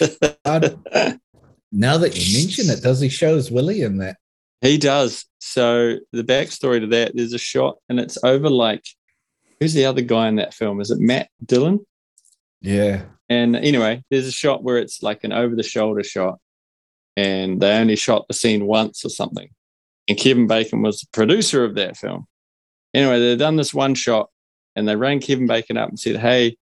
Now 1.72 1.98
that 1.98 2.16
you 2.16 2.40
mention 2.40 2.70
it, 2.70 2.82
does 2.82 3.00
he 3.00 3.10
show 3.10 3.36
his 3.36 3.52
Willie 3.52 3.82
in 3.82 3.98
that? 3.98 4.18
He 4.62 4.78
does. 4.78 5.26
So 5.40 5.98
the 6.12 6.24
backstory 6.24 6.80
to 6.80 6.88
that, 6.88 7.12
there's 7.16 7.34
a 7.34 7.38
shot, 7.38 7.78
and 7.90 8.00
it's 8.00 8.18
over 8.24 8.50
like 8.50 8.86
who's 9.60 9.74
the 9.74 9.86
other 9.86 10.02
guy 10.02 10.28
in 10.28 10.38
that 10.38 10.54
film? 10.54 10.80
Is 10.82 10.92
it 10.92 11.00
Matt 11.00 11.30
Dillon? 11.46 11.86
Yeah. 12.62 13.04
And 13.30 13.56
anyway, 13.56 14.04
there's 14.10 14.28
a 14.28 14.32
shot 14.32 14.64
where 14.64 14.78
it's 14.78 15.04
like 15.04 15.24
an 15.24 15.34
over 15.34 15.56
the 15.56 15.64
shoulder 15.64 16.04
shot, 16.04 16.40
and 17.18 17.60
they 17.62 17.74
only 17.78 17.96
shot 17.96 18.28
the 18.28 18.34
scene 18.34 18.66
once 18.66 19.04
or 19.04 19.10
something. 19.10 19.50
And 20.08 20.18
Kevin 20.18 20.48
Bacon 20.48 20.82
was 20.82 21.00
the 21.02 21.08
producer 21.14 21.64
of 21.64 21.76
that 21.76 21.98
film. 21.98 22.28
Anyway, 22.94 23.20
they'd 23.20 23.40
done 23.40 23.56
this 23.56 23.74
one 23.74 23.96
shot, 23.96 24.30
and 24.76 24.88
they 24.88 24.96
rang 24.96 25.20
Kevin 25.20 25.48
Bacon 25.48 25.78
up 25.78 25.90
and 25.90 26.00
said, 26.00 26.18
"Hey, 26.18 26.58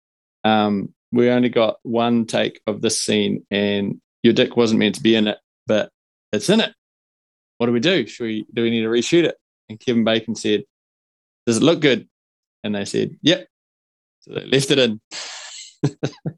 um, 0.45 0.95
we 1.13 1.31
only 1.31 1.49
got 1.49 1.77
one 1.83 2.27
take 2.27 2.61
of 2.67 2.81
this 2.81 3.01
scene, 3.01 3.47
and 3.51 4.01
your 4.23 4.33
dick 4.33 4.57
wasn't 4.57 4.81
meant 4.81 4.97
to 4.97 5.03
be 5.03 5.15
in 5.15 5.29
it, 5.29 5.39
but 5.67 5.91
it's 6.33 6.51
in 6.51 6.61
it. 6.61 6.73
What 7.59 7.67
do 7.67 7.73
we 7.73 7.81
do? 7.81 8.07
Should 8.07 8.25
we 8.25 8.47
do 8.53 8.63
we 8.63 8.71
need 8.71 8.83
to 8.83 8.89
reshoot 8.89 9.25
it?" 9.25 9.37
And 9.69 9.81
Kevin 9.81 10.05
Bacon 10.05 10.35
said, 10.35 10.65
"Does 11.47 11.59
it 11.59 11.63
look 11.63 11.81
good?" 11.81 12.09
And 12.65 12.75
they 12.75 12.85
said, 12.85 13.17
"Yep." 13.23 13.47
So 14.21 14.35
they 14.35 14.47
left 14.47 14.71
it 14.71 14.79
in. 14.79 15.01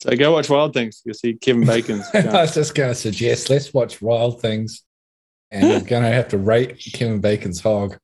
so 0.00 0.14
go 0.16 0.32
watch 0.32 0.48
Wild 0.50 0.74
Things. 0.74 1.02
You'll 1.04 1.14
see 1.14 1.34
Kevin 1.34 1.66
Bacon's. 1.66 2.06
I 2.14 2.42
was 2.42 2.54
just 2.54 2.74
going 2.74 2.90
to 2.90 2.94
suggest 2.94 3.50
let's 3.50 3.72
watch 3.74 4.00
Wild 4.02 4.40
Things, 4.40 4.82
and 5.50 5.68
we're 5.68 5.80
going 5.88 6.02
to 6.02 6.10
have 6.10 6.28
to 6.28 6.38
rate 6.38 6.78
Kevin 6.92 7.20
Bacon's 7.20 7.60
hog. 7.60 7.98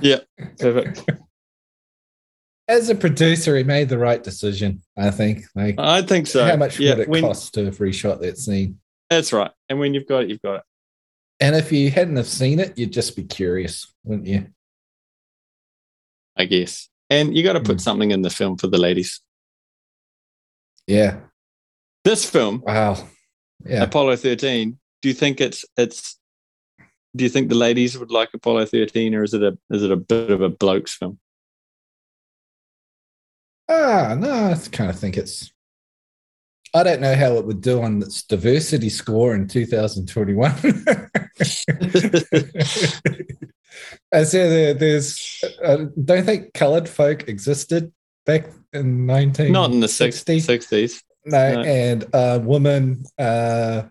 Yeah, 0.00 0.18
perfect. 0.58 1.02
As 2.68 2.90
a 2.90 2.94
producer, 2.94 3.56
he 3.56 3.64
made 3.64 3.88
the 3.88 3.96
right 3.98 4.22
decision. 4.22 4.82
I 4.96 5.10
think. 5.10 5.44
Like, 5.54 5.76
I 5.78 6.02
think 6.02 6.26
so. 6.26 6.44
how 6.44 6.56
much 6.56 6.78
yeah, 6.78 6.90
would 6.90 6.98
it 7.00 7.08
when, 7.08 7.22
cost 7.22 7.54
to 7.54 7.64
have 7.64 7.78
reshot 7.78 8.20
that 8.20 8.36
scene? 8.36 8.78
That's 9.08 9.32
right. 9.32 9.50
And 9.70 9.78
when 9.78 9.94
you've 9.94 10.06
got 10.06 10.24
it, 10.24 10.28
you've 10.30 10.42
got 10.42 10.56
it. 10.56 10.62
And 11.40 11.56
if 11.56 11.72
you 11.72 11.90
hadn't 11.90 12.16
have 12.16 12.26
seen 12.26 12.58
it, 12.58 12.76
you'd 12.76 12.92
just 12.92 13.16
be 13.16 13.24
curious, 13.24 13.94
wouldn't 14.04 14.26
you? 14.26 14.48
I 16.36 16.44
guess. 16.44 16.88
And 17.08 17.34
you 17.34 17.42
got 17.42 17.54
to 17.54 17.60
put 17.60 17.78
Mm. 17.78 17.80
something 17.80 18.10
in 18.10 18.20
the 18.22 18.28
film 18.30 18.58
for 18.58 18.66
the 18.66 18.76
ladies. 18.76 19.20
Yeah. 20.88 21.18
This 22.04 22.28
film, 22.28 22.62
Wow. 22.66 22.96
Yeah. 23.64 23.82
Apollo 23.84 24.16
13, 24.16 24.78
do 25.02 25.08
you 25.08 25.14
think 25.14 25.40
it's 25.40 25.64
it's 25.76 26.18
do 27.14 27.24
you 27.24 27.30
think 27.30 27.48
the 27.48 27.54
ladies 27.54 27.98
would 27.98 28.10
like 28.10 28.30
Apollo 28.32 28.66
13 28.66 29.14
or 29.14 29.22
is 29.22 29.34
it 29.34 29.42
a 29.42 29.56
is 29.70 29.82
it 29.82 29.92
a 29.92 29.96
bit 29.96 30.30
of 30.30 30.40
a 30.40 30.48
blokes 30.48 30.94
film? 30.94 31.18
Ah, 33.68 34.16
no, 34.18 34.30
I 34.30 34.56
kind 34.72 34.88
of 34.88 34.98
think 34.98 35.18
it's. 35.18 35.52
I 36.74 36.82
don't 36.82 37.00
know 37.02 37.14
how 37.14 37.34
it 37.34 37.44
would 37.44 37.60
do 37.60 37.82
on 37.82 38.00
its 38.02 38.22
diversity 38.22 38.88
score 38.88 39.34
in 39.34 39.46
2021. 39.46 40.50
I 44.12 44.22
say 44.24 44.48
there, 44.48 44.74
there's. 44.74 45.44
I 45.64 45.86
don't 46.02 46.24
think 46.24 46.54
coloured 46.54 46.88
folk 46.88 47.28
existed 47.28 47.92
back 48.28 48.50
in 48.74 49.06
19. 49.06 49.50
Not 49.50 49.72
in 49.72 49.80
the 49.80 49.86
60s. 49.86 50.46
60s. 50.46 51.02
No, 51.24 51.54
no. 51.54 51.62
and 51.62 52.04
a 52.12 52.38
woman, 52.38 53.02
uh, 53.18 53.82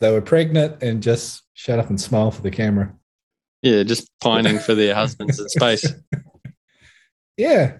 they 0.00 0.10
were 0.10 0.20
pregnant 0.22 0.82
and 0.82 1.02
just 1.02 1.42
shut 1.54 1.78
up 1.78 1.90
and 1.90 2.00
smile 2.00 2.30
for 2.30 2.42
the 2.42 2.50
camera. 2.50 2.92
Yeah, 3.60 3.82
just 3.84 4.08
pining 4.20 4.58
for 4.58 4.74
their 4.74 4.94
husbands 4.94 5.38
in 5.38 5.48
space. 5.48 5.86
Yeah. 7.38 7.78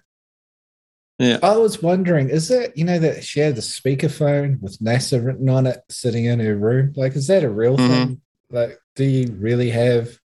Yeah. 1.18 1.38
I 1.42 1.58
was 1.58 1.82
wondering, 1.82 2.30
is 2.30 2.48
that, 2.48 2.76
you 2.76 2.84
know, 2.84 2.98
that 2.98 3.22
she 3.22 3.38
had 3.40 3.54
the 3.54 3.60
speakerphone 3.60 4.58
with 4.60 4.78
NASA 4.78 5.24
written 5.24 5.50
on 5.50 5.66
it 5.66 5.82
sitting 5.90 6.24
in 6.24 6.40
her 6.40 6.56
room? 6.56 6.94
Like, 6.96 7.14
is 7.14 7.26
that 7.26 7.44
a 7.44 7.50
real 7.50 7.76
Mhm. 7.76 7.88
thing? 7.88 8.20
Like, 8.50 8.78
do 8.96 9.04
you 9.04 9.30
really 9.38 9.68
have. 9.70 10.18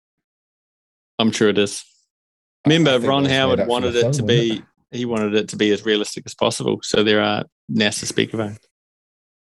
I'm 1.19 1.33
sure 1.33 1.49
it 1.49 1.59
is. 1.59 1.85
Remember, 2.65 3.01
Ron 3.01 3.27
it 3.27 3.33
Howard 3.33 3.67
wanted 3.67 3.97
it 3.97 4.13
to 4.15 4.23
be, 4.23 4.63
he 4.91 5.05
wanted 5.05 5.35
it 5.35 5.49
to 5.49 5.57
be 5.57 5.71
as 5.71 5.85
realistic 5.85 6.25
as 6.27 6.35
possible. 6.35 6.81
So 6.83 7.03
there 7.03 7.23
are 7.23 7.45
NASA 7.71 8.11
speakerphones. 8.11 8.59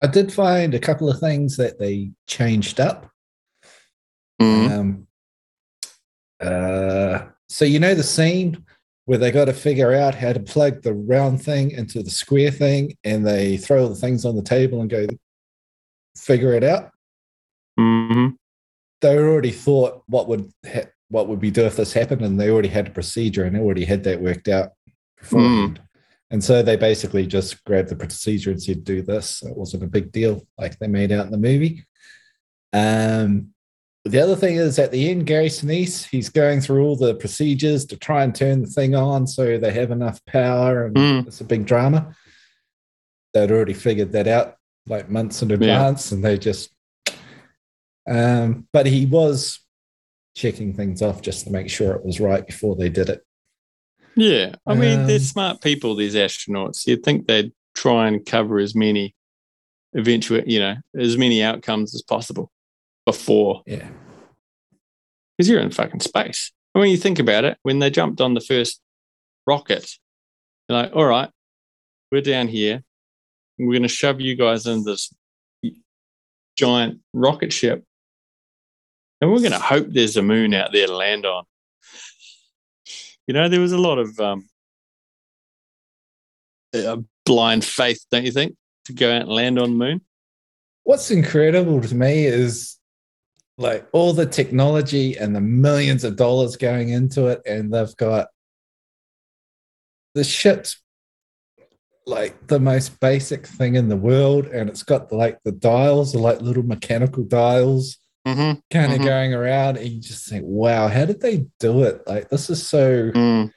I 0.02 0.08
did 0.08 0.34
find 0.34 0.74
a 0.74 0.80
couple 0.80 1.10
of 1.10 1.20
things 1.20 1.58
that 1.58 1.80
they 1.80 2.12
changed 2.28 2.80
up. 2.80 3.10
Mhm. 4.42 4.72
Um, 4.72 5.08
uh, 6.40 7.28
so 7.50 7.66
you 7.66 7.80
know 7.80 7.94
the 7.94 8.04
scene 8.04 8.66
where 9.06 9.18
they 9.18 9.32
got 9.32 9.46
to 9.46 9.54
figure 9.54 9.94
out 9.94 10.16
how 10.16 10.34
to 10.34 10.40
plug 10.40 10.82
the 10.82 10.94
round 10.94 11.42
thing 11.44 11.72
into 11.72 12.02
the 12.02 12.10
square 12.10 12.52
thing, 12.52 12.98
and 13.04 13.26
they 13.26 13.58
throw 13.58 13.88
the 13.88 13.96
things 13.96 14.26
on 14.26 14.36
the 14.36 14.42
table 14.44 14.82
and 14.82 14.90
go 14.90 15.08
figure 16.16 16.54
it 16.54 16.64
out. 16.64 16.92
Mhm. 17.80 18.36
They 19.02 19.18
already 19.18 19.52
thought 19.52 20.04
what 20.08 20.28
would 20.28 20.52
ha- 20.66 20.90
what 21.10 21.28
would 21.28 21.42
we 21.42 21.52
do 21.52 21.66
if 21.66 21.76
this 21.76 21.94
happened, 21.94 22.22
and 22.22 22.40
they 22.40 22.50
already 22.50 22.70
had 22.70 22.88
a 22.88 22.92
procedure 22.92 23.44
and 23.44 23.56
they 23.56 23.60
already 23.60 23.86
had 23.86 24.04
that 24.06 24.22
worked 24.22 24.48
out 24.48 24.72
beforehand. 25.22 25.82
And 26.30 26.44
so 26.44 26.62
they 26.64 26.78
basically 26.78 27.26
just 27.28 27.64
grabbed 27.66 27.90
the 27.90 27.96
procedure 27.96 28.52
and 28.52 28.62
said, 28.62 28.84
"Do 28.84 29.02
this." 29.02 29.44
It 29.44 29.56
wasn't 29.56 29.84
a 29.84 29.88
big 29.88 30.12
deal, 30.12 30.46
like 30.58 30.78
they 30.80 30.88
made 30.88 31.12
out 31.12 31.26
in 31.26 31.32
the 31.32 31.38
movie. 31.38 31.84
Um, 32.74 33.50
the 34.06 34.20
other 34.20 34.36
thing 34.36 34.56
is 34.56 34.80
at 34.80 34.92
the 34.92 35.10
end, 35.10 35.28
Gary 35.28 35.48
Sinise, 35.50 36.08
he's 36.08 36.30
going 36.30 36.62
through 36.62 36.84
all 36.84 36.96
the 36.96 37.16
procedures 37.16 37.86
to 37.88 37.98
try 37.98 38.24
and 38.24 38.34
turn 38.34 38.62
the 38.62 38.68
thing 38.68 38.96
on 38.96 39.28
so 39.28 39.58
they 39.58 39.72
have 39.74 39.92
enough 39.92 40.24
power, 40.26 40.86
and 40.86 40.96
Mm. 40.96 41.28
it's 41.28 41.42
a 41.42 41.44
big 41.46 41.66
drama. 41.66 42.16
They'd 43.34 43.52
already 43.52 43.74
figured 43.74 44.12
that 44.14 44.28
out 44.28 44.56
like 44.88 45.10
months 45.10 45.42
in 45.42 45.52
advance, 45.52 46.12
and 46.12 46.24
they 46.24 46.38
just. 46.38 46.72
Um, 48.10 48.68
but 48.74 48.88
he 48.88 49.06
was 49.06 49.60
checking 50.36 50.74
things 50.74 51.02
off 51.02 51.22
just 51.22 51.44
to 51.46 51.52
make 51.52 51.70
sure 51.70 51.94
it 51.94 52.06
was 52.06 52.20
right 52.20 52.46
before 52.46 52.76
they 52.76 52.90
did 52.90 53.10
it. 53.10 53.22
Yeah. 54.16 54.56
I 54.68 54.74
mean, 54.74 55.08
they're 55.08 55.18
Um, 55.18 55.22
smart 55.22 55.62
people, 55.62 55.96
these 55.96 56.16
astronauts. 56.16 56.86
You'd 56.86 57.04
think 57.04 57.28
they'd 57.28 57.52
try 57.76 58.08
and 58.08 58.26
cover 58.26 58.60
as 58.60 58.76
many 58.76 59.16
eventual, 59.96 60.42
you 60.46 60.60
know, 60.60 60.76
as 60.98 61.18
many 61.18 61.42
outcomes 61.44 61.96
as 61.96 62.02
possible 62.02 62.52
before 63.06 63.64
Yeah. 63.66 63.90
because 65.38 65.50
you're 65.50 65.60
in 65.62 65.72
fucking 65.72 66.02
space. 66.02 66.52
And 66.76 66.82
when 66.82 66.90
you 66.92 66.98
think 66.98 67.20
about 67.20 67.44
it, 67.46 67.58
when 67.64 67.80
they 67.80 67.90
jumped 67.90 68.22
on 68.22 68.34
the 68.34 68.42
first 68.42 68.82
rocket, 69.48 69.90
they're 70.68 70.78
like, 70.84 70.96
all 70.96 71.06
right, 71.06 71.30
we're 72.12 72.22
down 72.22 72.48
here. 72.48 72.84
We're 73.58 73.72
going 73.74 73.82
to 73.84 73.88
shove 73.88 74.22
you 74.22 74.36
guys 74.36 74.66
in 74.66 74.84
this 74.84 75.14
giant 76.58 77.00
rocket 77.14 77.52
ship. 77.54 77.84
And 79.20 79.32
we're 79.32 79.40
going 79.40 79.52
to 79.52 79.60
hope 79.60 79.88
there's 79.90 80.18
a 80.18 80.22
moon 80.22 80.54
out 80.54 80.72
there 80.72 80.88
to 80.88 80.96
land 80.96 81.26
on. 81.26 81.44
You 83.32 83.40
know, 83.40 83.48
there 83.48 83.62
was 83.62 83.72
a 83.72 83.78
lot 83.78 83.98
of 83.98 84.20
um, 84.20 84.50
uh, 86.76 86.98
blind 87.26 87.64
faith, 87.64 88.06
don't 88.12 88.26
you 88.26 88.32
think, 88.32 88.58
to 88.86 88.94
go 88.94 89.10
out 89.10 89.22
and 89.22 89.32
land 89.32 89.58
on 89.58 89.70
the 89.72 89.86
moon? 89.86 90.02
what's 90.84 91.12
incredible 91.12 91.82
to 91.82 91.96
me 91.96 92.26
is 92.26 92.78
like 93.58 93.88
all 93.94 94.14
the 94.14 94.26
technology 94.26 95.16
and 95.16 95.34
the 95.34 95.40
millions 95.40 96.04
of 96.04 96.16
dollars 96.16 96.58
going 96.58 96.90
into 96.90 97.28
it 97.28 97.42
and 97.46 97.74
they've 97.74 97.96
got 97.98 98.28
the 100.16 100.24
ship's 100.24 100.82
like 102.08 102.48
the 102.48 102.60
most 102.60 103.00
basic 103.00 103.46
thing 103.46 103.76
in 103.76 103.88
the 103.88 103.96
world 103.96 104.48
and 104.48 104.70
it's 104.70 104.84
got 104.84 105.12
like 105.12 105.38
the 105.46 105.52
dials 105.52 106.16
like 106.16 106.42
little 106.42 106.64
mechanical 106.64 107.24
dials 107.24 107.98
Mm-hmm. 108.28 108.60
kind 108.72 108.94
of 108.94 109.00
Mhm. 109.00 109.04
going 109.06 109.34
around 109.34 109.78
and 109.78 109.88
you 109.90 110.00
just 110.00 110.30
think 110.30 110.44
wow 110.46 110.88
how 110.88 111.06
did 111.06 111.22
they 111.22 111.48
do 111.60 111.82
it 111.84 112.04
like 112.06 112.30
this 112.30 112.50
is 112.52 112.66
so 112.68 113.10
Mm. 113.12 113.52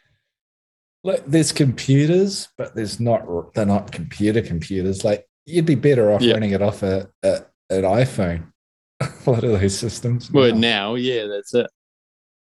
Like 1.06 1.22
there's 1.26 1.52
computers, 1.52 2.48
but 2.56 2.74
there's 2.74 2.98
not. 2.98 3.52
They're 3.52 3.66
not 3.66 3.92
computer 3.92 4.40
computers. 4.40 5.04
Like 5.04 5.26
you'd 5.44 5.66
be 5.66 5.74
better 5.74 6.10
off 6.10 6.22
Yeah. 6.22 6.32
running 6.32 6.52
it 6.52 6.62
off 6.62 6.82
a, 6.82 7.10
a 7.22 7.42
an 7.68 7.82
iPhone. 7.82 8.50
a 9.00 9.30
lot 9.30 9.44
of 9.44 9.60
those 9.60 9.76
systems. 9.78 10.30
Well, 10.32 10.52
now. 10.52 10.58
now, 10.58 10.94
yeah, 10.94 11.26
that's 11.26 11.52
it. 11.52 11.66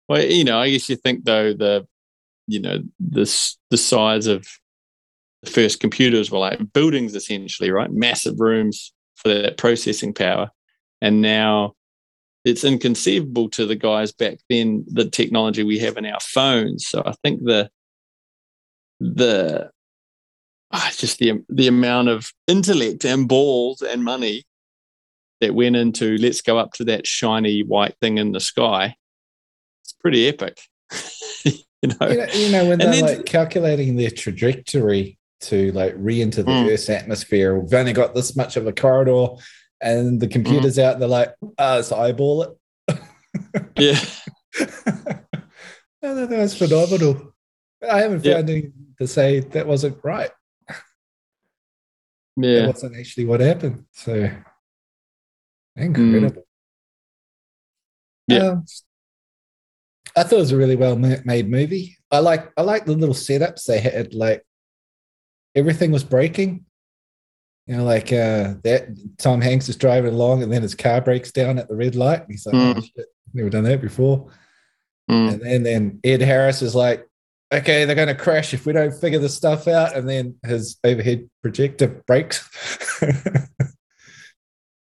Well, 0.07 0.23
you 0.25 0.43
know, 0.43 0.59
I 0.59 0.71
guess 0.71 0.89
you 0.89 0.95
think 0.95 1.25
though 1.25 1.53
the, 1.53 1.85
you 2.47 2.59
know, 2.59 2.79
this 2.99 3.55
the 3.69 3.77
size 3.77 4.25
of 4.25 4.47
the 5.43 5.51
first 5.51 5.79
computers 5.79 6.31
were 6.31 6.39
like 6.39 6.73
buildings 6.73 7.13
essentially, 7.13 7.69
right? 7.69 7.91
Massive 7.91 8.39
rooms 8.39 8.91
for 9.15 9.29
that 9.29 9.57
processing 9.57 10.11
power, 10.11 10.49
and 11.03 11.21
now 11.21 11.75
it's 12.45 12.63
inconceivable 12.63 13.49
to 13.49 13.65
the 13.65 13.75
guys 13.75 14.11
back 14.11 14.39
then 14.49 14.85
the 14.87 15.09
technology 15.09 15.63
we 15.63 15.79
have 15.79 15.97
in 15.97 16.05
our 16.05 16.19
phones. 16.21 16.87
So 16.87 17.03
I 17.05 17.13
think 17.23 17.43
the 17.43 17.69
the 18.99 19.71
ah, 20.71 20.91
just 20.97 21.19
the 21.19 21.43
the 21.49 21.67
amount 21.67 22.09
of 22.09 22.31
intellect 22.47 23.05
and 23.05 23.27
balls 23.27 23.81
and 23.81 24.03
money 24.03 24.45
that 25.41 25.55
went 25.55 25.75
into 25.75 26.17
let's 26.17 26.41
go 26.41 26.57
up 26.57 26.73
to 26.73 26.83
that 26.85 27.07
shiny 27.07 27.61
white 27.63 27.95
thing 28.01 28.17
in 28.17 28.31
the 28.31 28.39
sky. 28.39 28.95
It's 29.83 29.93
pretty 29.93 30.27
epic. 30.27 30.59
you 31.45 31.53
know? 31.83 32.07
you 32.09 32.17
know, 32.17 32.25
you 32.33 32.51
know 32.51 32.63
when 32.65 32.81
And 32.81 32.93
they're 32.93 33.01
then- 33.01 33.17
like 33.17 33.25
calculating 33.25 33.95
their 33.95 34.11
trajectory 34.11 35.17
to 35.41 35.71
like 35.71 35.93
re-enter 35.95 36.43
the 36.43 36.51
Mm. 36.51 36.69
Earth's 36.69 36.89
atmosphere, 36.89 37.57
we've 37.57 37.73
only 37.73 37.93
got 37.93 38.13
this 38.13 38.35
much 38.35 38.57
of 38.57 38.67
a 38.67 38.73
corridor, 38.73 39.27
and 39.81 40.19
the 40.19 40.27
computer's 40.27 40.77
out, 40.79 40.93
and 40.93 41.01
they're 41.01 41.09
like, 41.09 41.33
"Ah, 41.57 41.75
let's 41.75 41.91
eyeball 41.91 42.43
it." 42.43 42.99
Yeah. 43.77 43.99
I 46.01 46.13
thought 46.13 46.29
that 46.29 46.39
was 46.39 46.57
phenomenal. 46.57 47.33
I 47.89 47.99
haven't 48.01 48.25
Yeah. 48.25 48.35
found 48.35 48.49
anything 48.49 48.73
to 48.99 49.07
say 49.07 49.39
that 49.41 49.67
wasn't 49.67 49.97
right. 50.03 50.31
Yeah. 52.37 52.61
That 52.61 52.67
wasn't 52.67 52.97
actually 52.97 53.25
what 53.25 53.39
happened. 53.41 53.85
So 53.93 54.31
incredible. 55.75 56.43
Yeah. 58.27 58.37
Um, 58.49 58.65
I 60.15 60.23
thought 60.23 60.37
it 60.37 60.39
was 60.39 60.51
a 60.51 60.57
really 60.57 60.75
well 60.75 60.95
made 60.97 61.49
movie. 61.49 61.97
I 62.11 62.19
like 62.19 62.51
I 62.57 62.61
like 62.61 62.85
the 62.85 62.93
little 62.95 63.15
setups 63.15 63.65
they 63.65 63.79
had. 63.79 64.13
Like 64.13 64.43
everything 65.55 65.91
was 65.91 66.03
breaking. 66.03 66.65
You 67.69 67.77
know, 67.77 67.83
like 67.83 68.11
uh, 68.11 68.55
that 68.63 68.87
Tom 69.19 69.41
Hanks 69.41 69.69
is 69.69 69.75
driving 69.75 70.13
along, 70.13 70.41
and 70.41 70.51
then 70.51 70.63
his 70.63 70.73
car 70.73 71.01
breaks 71.01 71.31
down 71.31 71.59
at 71.59 71.67
the 71.67 71.75
red 71.75 71.95
light. 71.95 72.21
And 72.21 72.31
he's 72.31 72.45
like, 72.47 72.55
"Oh 72.55 72.73
Mm. 72.73 72.83
shit, 72.83 73.05
never 73.33 73.49
done 73.51 73.63
that 73.65 73.79
before." 73.79 74.31
Mm. 75.09 75.33
And 75.33 75.41
then, 75.41 75.63
then 75.63 75.99
Ed 76.03 76.21
Harris 76.21 76.61
is 76.63 76.73
like, 76.73 77.07
okay, 77.53 77.85
they're 77.85 77.95
going 77.95 78.07
to 78.07 78.15
crash 78.15 78.53
if 78.53 78.65
we 78.65 78.73
don't 78.73 78.93
figure 78.93 79.17
this 79.19 79.35
stuff 79.35 79.67
out. 79.67 79.95
And 79.95 80.07
then 80.09 80.35
his 80.45 80.77
overhead 80.83 81.29
projector 81.43 81.87
breaks. 82.07 82.47
A 83.01 83.13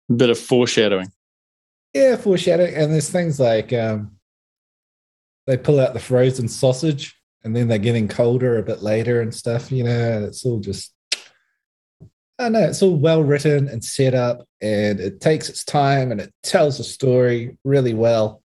Bit 0.16 0.30
of 0.30 0.38
foreshadowing. 0.40 1.12
yeah, 1.94 2.16
foreshadowing. 2.18 2.74
And 2.76 2.92
there's 2.94 3.10
things 3.10 3.40
like 3.40 3.72
um, 3.74 4.12
they 5.48 5.58
pull 5.58 5.80
out 5.80 5.94
the 5.94 6.00
frozen 6.00 6.48
sausage 6.48 7.16
and 7.44 7.56
then 7.56 7.68
they're 7.68 7.78
getting 7.78 8.08
colder 8.08 8.58
a 8.58 8.64
bit 8.64 8.82
later 8.84 9.22
and 9.22 9.34
stuff. 9.34 9.72
You 9.72 9.84
know, 9.86 10.24
it's 10.26 10.46
all 10.46 10.60
just, 10.60 10.94
I 12.40 12.50
know, 12.50 12.60
it's 12.68 12.82
all 12.82 12.96
well 12.96 13.24
written 13.24 13.68
and 13.68 13.84
set 13.84 14.14
up 14.16 14.48
and 14.62 15.00
it 15.00 15.22
takes 15.22 15.48
its 15.50 15.64
time 15.64 16.12
and 16.12 16.20
it 16.20 16.34
tells 16.44 16.80
a 16.80 16.84
story 16.84 17.58
really 17.64 17.94
well. 17.94 18.42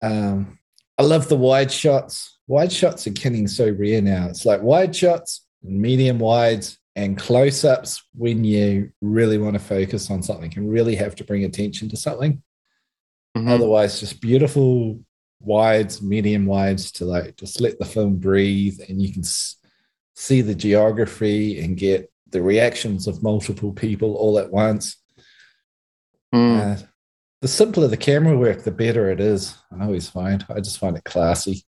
Um, 0.00 0.58
I 0.98 1.02
love 1.02 1.28
the 1.28 1.36
wide 1.36 1.72
shots. 1.72 2.38
Wide 2.46 2.72
shots 2.72 3.06
are 3.06 3.10
getting 3.10 3.48
so 3.48 3.70
rare 3.70 4.02
now. 4.02 4.28
It's 4.28 4.44
like 4.46 4.62
wide 4.62 4.94
shots, 4.94 5.44
medium 5.62 6.18
wides, 6.18 6.78
and 6.94 7.16
close 7.18 7.64
ups 7.64 8.02
when 8.14 8.44
you 8.44 8.92
really 9.00 9.38
want 9.38 9.54
to 9.54 9.58
focus 9.60 10.10
on 10.10 10.22
something 10.22 10.52
and 10.56 10.70
really 10.70 10.94
have 10.96 11.14
to 11.16 11.24
bring 11.24 11.44
attention 11.44 11.88
to 11.88 11.96
something. 11.96 12.42
Mhm. 13.36 13.48
Otherwise, 13.48 13.98
just 13.98 14.20
beautiful 14.20 15.00
wides, 15.40 16.02
medium 16.02 16.44
wides 16.46 16.92
to 16.92 17.06
like 17.06 17.36
just 17.36 17.60
let 17.60 17.78
the 17.78 17.86
film 17.86 18.16
breathe 18.16 18.78
and 18.88 19.00
you 19.00 19.10
can 19.12 19.22
s- 19.22 19.56
see 20.14 20.42
the 20.42 20.54
geography 20.54 21.58
and 21.60 21.76
get 21.78 22.11
the 22.32 22.42
reactions 22.42 23.06
of 23.06 23.22
multiple 23.22 23.72
people 23.72 24.14
all 24.16 24.38
at 24.38 24.50
once. 24.50 24.96
Mm. 26.34 26.60
Uh, 26.60 26.86
the 27.40 27.48
simpler 27.48 27.88
the 27.88 27.96
camera 27.96 28.36
work, 28.36 28.64
the 28.64 28.70
better 28.70 29.10
it 29.10 29.20
is. 29.20 29.56
I 29.78 29.84
always 29.84 30.08
find. 30.08 30.44
I 30.48 30.60
just 30.60 30.78
find 30.78 30.96
it 30.96 31.04
classy. 31.04 31.64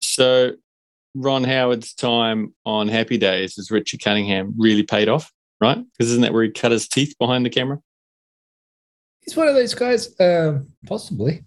So 0.00 0.52
Ron 1.14 1.44
Howard's 1.44 1.94
time 1.94 2.54
on 2.64 2.88
Happy 2.88 3.18
Days 3.18 3.58
as 3.58 3.70
Richard 3.70 4.02
Cunningham 4.02 4.54
really 4.56 4.84
paid 4.84 5.08
off, 5.08 5.32
right? 5.60 5.78
Because 5.92 6.10
isn't 6.10 6.22
that 6.22 6.32
where 6.32 6.44
he 6.44 6.50
cut 6.50 6.72
his 6.72 6.88
teeth 6.88 7.14
behind 7.18 7.44
the 7.44 7.50
camera? 7.50 7.80
He's 9.22 9.36
one 9.36 9.48
of 9.48 9.54
those 9.54 9.74
guys, 9.74 10.14
um, 10.20 10.68
possibly. 10.86 11.44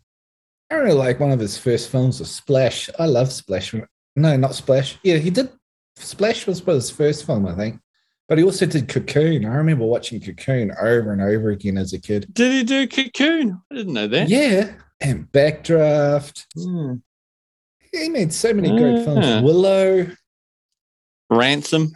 I 0.69 0.75
really 0.75 0.93
like 0.93 1.19
one 1.19 1.31
of 1.31 1.39
his 1.39 1.57
first 1.57 1.89
films 1.89 2.19
was 2.19 2.31
Splash. 2.31 2.89
I 2.99 3.05
love 3.05 3.31
Splash. 3.31 3.73
No, 4.15 4.37
not 4.37 4.55
Splash. 4.55 4.99
Yeah, 5.03 5.17
he 5.17 5.29
did. 5.29 5.49
Splash 5.95 6.47
was 6.47 6.59
his 6.59 6.89
first 6.89 7.25
film, 7.25 7.47
I 7.47 7.55
think. 7.55 7.79
But 8.31 8.37
he 8.37 8.45
also 8.45 8.65
did 8.65 8.87
Cocoon. 8.87 9.43
I 9.43 9.55
remember 9.55 9.83
watching 9.83 10.21
Cocoon 10.21 10.71
over 10.81 11.11
and 11.11 11.21
over 11.21 11.49
again 11.49 11.77
as 11.77 11.91
a 11.91 11.99
kid. 11.99 12.33
Did 12.33 12.53
he 12.53 12.63
do 12.63 12.87
Cocoon? 12.87 13.61
I 13.69 13.75
didn't 13.75 13.91
know 13.91 14.07
that. 14.07 14.29
Yeah. 14.29 14.71
And 15.01 15.29
Backdraft. 15.33 16.45
Hmm. 16.53 16.93
He 17.91 18.07
made 18.07 18.31
so 18.31 18.53
many 18.53 18.69
great 18.69 19.03
films. 19.03 19.43
Willow. 19.43 20.07
Ransom. 21.29 21.91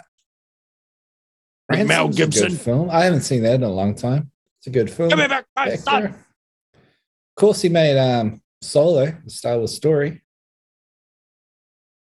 Mel 1.69 1.85
Ransom's 1.87 2.15
a 2.15 2.19
good 2.19 2.31
Gibson. 2.33 2.57
film. 2.57 2.89
I 2.89 3.05
haven't 3.05 3.21
seen 3.21 3.41
that 3.43 3.55
in 3.55 3.63
a 3.63 3.69
long 3.69 3.95
time. 3.95 4.29
It's 4.57 4.67
a 4.67 4.71
good 4.71 4.91
film. 4.91 5.07
Give 5.07 5.19
me 5.19 5.27
back 5.27 5.45
my 5.55 5.77
son. 5.77 6.03
Of 6.03 6.15
course, 7.37 7.61
he 7.61 7.69
made 7.69 7.97
um, 7.97 8.41
Solo, 8.61 9.05
the 9.23 9.29
Star 9.29 9.57
Wars 9.57 9.73
story. 9.73 10.21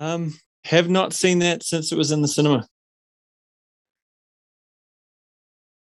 Um, 0.00 0.32
have 0.64 0.88
not 0.88 1.12
seen 1.12 1.40
that 1.40 1.62
since 1.62 1.92
it 1.92 1.98
was 1.98 2.12
in 2.12 2.22
the 2.22 2.28
cinema. 2.28 2.66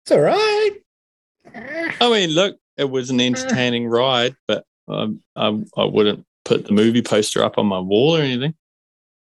It's 0.09 0.15
all 0.15 0.21
right. 0.21 0.71
I 2.01 2.09
mean, 2.09 2.31
look, 2.31 2.57
it 2.77 2.89
was 2.89 3.11
an 3.11 3.21
entertaining 3.21 3.87
ride, 3.87 4.35
but 4.47 4.65
um, 4.87 5.21
I, 5.35 5.55
I 5.77 5.85
wouldn't 5.85 6.25
put 6.45 6.65
the 6.65 6.73
movie 6.73 7.03
poster 7.03 7.43
up 7.43 7.59
on 7.59 7.67
my 7.67 7.77
wall 7.77 8.17
or 8.17 8.21
anything. 8.21 8.55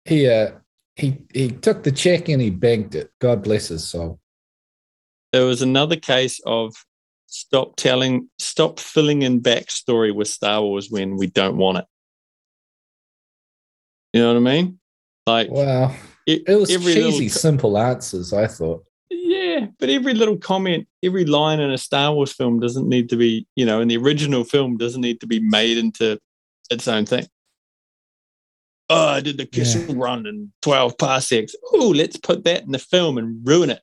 He 0.07 0.27
uh, 0.27 0.53
he 0.97 1.19
he 1.35 1.51
took 1.51 1.83
the 1.83 1.93
check 1.93 2.31
and 2.31 2.41
he 2.41 2.49
banked 2.49 2.95
it. 2.95 3.11
God 3.19 3.43
bless 3.43 3.69
his 3.69 3.87
soul. 3.87 4.19
There 5.35 5.45
was 5.45 5.61
another 5.61 5.97
case 5.97 6.41
of 6.47 6.75
stop 7.27 7.77
telling, 7.77 8.31
stop 8.39 8.81
filling 8.81 9.21
in 9.21 9.43
backstory 9.43 10.15
with 10.15 10.29
Star 10.29 10.63
Wars 10.63 10.89
when 10.91 11.19
we 11.19 11.27
don't 11.27 11.59
want 11.59 11.77
it. 11.77 11.85
You 14.15 14.23
know 14.23 14.29
what 14.29 14.39
I 14.39 14.55
mean? 14.55 14.81
Like, 15.27 15.51
Wow, 15.51 15.95
it, 16.27 16.45
it 16.49 16.57
was 16.57 16.71
every 16.71 16.95
cheesy, 16.95 17.25
little 17.25 17.29
simple 17.29 17.77
answers. 17.77 18.33
I 18.33 18.47
thought. 18.47 18.87
Yeah, 19.59 19.67
but 19.79 19.89
every 19.89 20.15
little 20.15 20.37
comment, 20.37 20.87
every 21.03 21.25
line 21.25 21.61
in 21.61 21.71
a 21.71 21.79
Star 21.79 22.13
Wars 22.13 22.33
film 22.33 22.61
doesn't 22.61 22.89
need 22.89 23.09
to 23.11 23.17
be, 23.17 23.47
you 23.57 23.67
know, 23.67 23.81
in 23.81 23.89
the 23.89 23.97
original 23.97 24.45
film 24.45 24.77
doesn't 24.77 25.01
need 25.01 25.21
to 25.21 25.27
be 25.27 25.41
made 25.41 25.79
into 25.79 26.19
its 26.71 26.87
own 26.89 27.07
thing. 27.07 27.27
Oh, 28.91 29.09
I 29.09 29.21
did 29.21 29.37
the 29.37 29.47
Kessel 29.47 29.95
Run 29.95 30.27
in 30.27 30.53
12 30.63 30.97
parsecs. 30.97 31.55
Oh, 31.73 31.93
let's 31.95 32.17
put 32.17 32.45
that 32.45 32.63
in 32.63 32.73
the 32.73 32.79
film 32.79 33.19
and 33.19 33.47
ruin 33.47 33.71
it. 33.71 33.83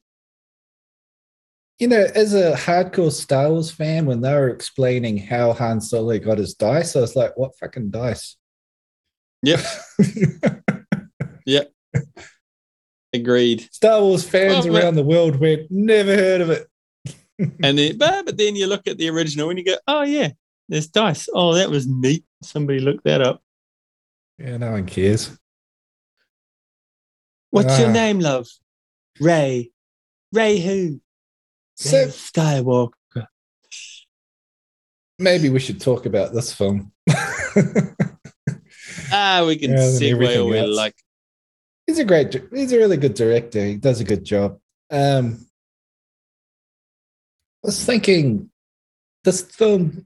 You 1.78 1.90
know, 1.90 2.08
as 2.16 2.34
a 2.34 2.54
hardcore 2.54 3.12
Star 3.12 3.50
Wars 3.50 3.70
fan, 3.70 4.06
when 4.06 4.22
they 4.22 4.34
were 4.34 4.50
explaining 4.50 5.18
how 5.18 5.54
Han 5.54 5.82
Solo 5.82 6.18
got 6.18 6.38
his 6.38 6.54
dice, 6.54 6.96
I 6.96 7.02
was 7.02 7.18
like, 7.18 7.36
"What 7.36 7.58
fucking 7.60 7.92
dice?" 7.92 8.38
Yep. 9.44 9.60
yep. 11.46 11.72
Agreed. 13.16 13.68
Star 13.72 14.02
Wars 14.02 14.28
fans 14.28 14.66
Well, 14.68 14.78
around 14.78 14.96
the 14.96 15.04
world 15.04 15.38
went, 15.40 15.70
"Never 15.72 16.16
heard 16.16 16.42
of 16.42 16.50
it." 16.50 16.68
And 17.64 17.78
then, 17.78 17.98
but, 17.98 18.26
but 18.26 18.38
then 18.38 18.56
you 18.56 18.66
look 18.66 18.88
at 18.88 18.98
the 18.98 19.10
original 19.10 19.50
and 19.50 19.60
you 19.60 19.66
go, 19.66 19.76
oh, 19.88 20.04
yeah, 20.04 20.30
there's 20.70 20.88
dice. 20.88 21.28
Oh, 21.34 21.54
that 21.56 21.70
was 21.70 21.86
neat. 21.86 22.24
Somebody 22.42 22.80
looked 22.80 23.04
that 23.04 23.20
up. 23.22 23.42
Yeah, 24.38 24.56
no 24.56 24.72
one 24.72 24.86
cares. 24.86 25.38
What's 27.52 27.78
your 27.78 27.90
Ah. 27.90 27.92
name, 27.92 28.20
love? 28.22 28.48
Ray. 29.20 29.72
Ray 30.32 30.60
who? 30.60 31.02
So 31.76 32.06
Rey 32.06 32.08
Skywalker. 32.08 33.28
maybe 35.20 35.50
we 35.50 35.60
should 35.60 35.82
talk 35.82 36.06
about 36.06 36.34
this 36.34 36.54
film. 36.54 36.94
Ah, 39.12 39.44
we 39.46 39.56
can 39.56 39.72
than 39.72 39.80
segue 39.80 40.40
all 40.42 40.50
we 40.50 40.62
like. 40.62 40.96
He's 41.88 42.00
a 42.00 42.06
great 42.06 42.36
he's 42.54 42.72
a 42.72 42.78
really 42.78 42.98
good 42.98 43.14
director 43.14 43.64
he 43.64 43.76
does 43.76 44.00
a 44.00 44.06
good 44.06 44.24
job 44.24 44.60
um 44.92 45.46
i 47.64 47.68
was 47.68 47.84
thinking 47.84 48.50
this 49.24 49.42
film 49.42 50.06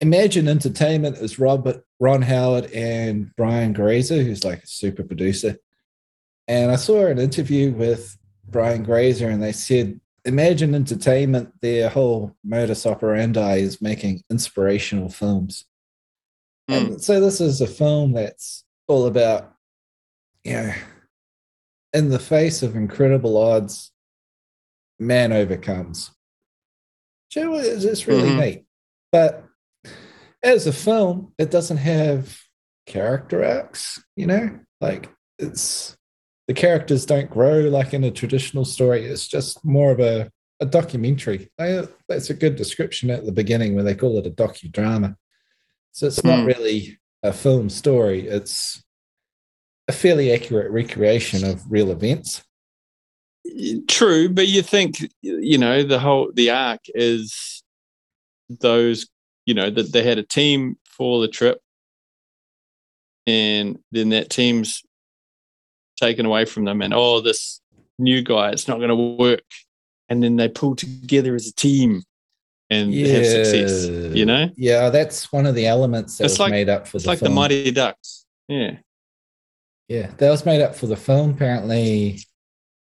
imagine 0.00 0.48
entertainment 0.48 1.16
is 1.18 1.38
robert 1.38 1.84
ron 2.00 2.22
howard 2.22 2.70
and 2.72 3.30
brian 3.36 3.72
grazer 3.72 4.22
who's 4.22 4.44
like 4.44 4.62
a 4.62 4.66
super 4.66 5.02
producer 5.02 5.56
And 6.48 6.70
I 6.72 6.76
saw 6.76 7.06
an 7.06 7.18
interview 7.18 7.72
with 7.72 8.18
Brian 8.48 8.82
Grazer, 8.82 9.30
and 9.30 9.42
they 9.42 9.52
said 9.52 10.00
Imagine 10.24 10.74
Entertainment, 10.74 11.52
their 11.60 11.88
whole 11.88 12.36
modus 12.44 12.84
operandi 12.86 13.56
is 13.58 13.80
making 13.80 14.22
inspirational 14.30 15.08
films. 15.08 15.64
Mm. 16.70 16.76
And 16.76 17.02
so 17.02 17.20
this 17.20 17.40
is 17.40 17.60
a 17.60 17.66
film 17.66 18.12
that's 18.12 18.64
all 18.86 19.06
about, 19.06 19.51
you 20.44 20.52
know, 20.52 20.72
in 21.92 22.08
the 22.08 22.18
face 22.18 22.62
of 22.62 22.76
incredible 22.76 23.36
odds, 23.36 23.92
man 24.98 25.32
overcomes. 25.32 26.10
So 27.30 27.54
it's 27.54 28.06
really 28.06 28.28
mm-hmm. 28.28 28.40
neat. 28.40 28.64
But 29.10 29.44
as 30.42 30.66
a 30.66 30.72
film, 30.72 31.32
it 31.38 31.50
doesn't 31.50 31.78
have 31.78 32.38
character 32.86 33.44
arcs, 33.44 34.02
you 34.16 34.26
know? 34.26 34.58
Like 34.80 35.10
it's 35.38 35.96
the 36.48 36.54
characters 36.54 37.06
don't 37.06 37.30
grow 37.30 37.60
like 37.60 37.94
in 37.94 38.04
a 38.04 38.10
traditional 38.10 38.64
story. 38.64 39.04
It's 39.04 39.28
just 39.28 39.64
more 39.64 39.92
of 39.92 40.00
a, 40.00 40.30
a 40.60 40.66
documentary. 40.66 41.50
I, 41.58 41.86
that's 42.08 42.30
a 42.30 42.34
good 42.34 42.56
description 42.56 43.10
at 43.10 43.24
the 43.24 43.32
beginning 43.32 43.74
when 43.74 43.84
they 43.84 43.94
call 43.94 44.18
it 44.18 44.26
a 44.26 44.30
docudrama. 44.30 45.16
So 45.92 46.06
it's 46.06 46.24
not 46.24 46.40
hmm. 46.40 46.46
really 46.46 46.98
a 47.22 47.32
film 47.32 47.68
story. 47.68 48.26
It's 48.26 48.81
a 49.88 49.92
fairly 49.92 50.32
accurate 50.32 50.70
recreation 50.70 51.44
of 51.44 51.70
real 51.70 51.90
events. 51.90 52.42
True, 53.88 54.28
but 54.28 54.46
you 54.46 54.62
think 54.62 55.10
you 55.20 55.58
know 55.58 55.82
the 55.82 55.98
whole 55.98 56.30
the 56.32 56.50
arc 56.50 56.80
is 56.94 57.62
those 58.48 59.08
you 59.46 59.54
know 59.54 59.68
that 59.68 59.92
they 59.92 60.02
had 60.02 60.18
a 60.18 60.22
team 60.22 60.76
for 60.86 61.20
the 61.20 61.28
trip, 61.28 61.60
and 63.26 63.78
then 63.90 64.10
that 64.10 64.30
team's 64.30 64.82
taken 65.96 66.24
away 66.24 66.44
from 66.44 66.64
them, 66.64 66.82
and 66.82 66.94
oh, 66.94 67.20
this 67.20 67.60
new 67.98 68.22
guy, 68.22 68.50
it's 68.50 68.68
not 68.68 68.78
going 68.78 68.90
to 68.90 68.96
work, 68.96 69.44
and 70.08 70.22
then 70.22 70.36
they 70.36 70.48
pull 70.48 70.76
together 70.76 71.34
as 71.34 71.48
a 71.48 71.54
team 71.54 72.02
and 72.70 72.92
yeah. 72.92 73.08
have 73.08 73.26
success. 73.26 73.86
You 73.86 74.24
know, 74.24 74.50
yeah, 74.56 74.90
that's 74.90 75.32
one 75.32 75.46
of 75.46 75.54
the 75.54 75.66
elements 75.66 76.18
that 76.18 76.24
it's 76.24 76.34
was 76.34 76.40
like, 76.40 76.50
made 76.50 76.68
up 76.68 76.86
for 76.86 76.96
it's 76.96 77.06
like 77.06 77.18
film. 77.18 77.32
the 77.32 77.34
Mighty 77.34 77.70
Ducks. 77.70 78.24
Yeah, 78.48 78.76
yeah, 79.92 80.10
that 80.16 80.30
was 80.30 80.46
made 80.46 80.62
up 80.62 80.74
for 80.74 80.86
the 80.86 80.96
film. 80.96 81.32
Apparently, 81.32 82.18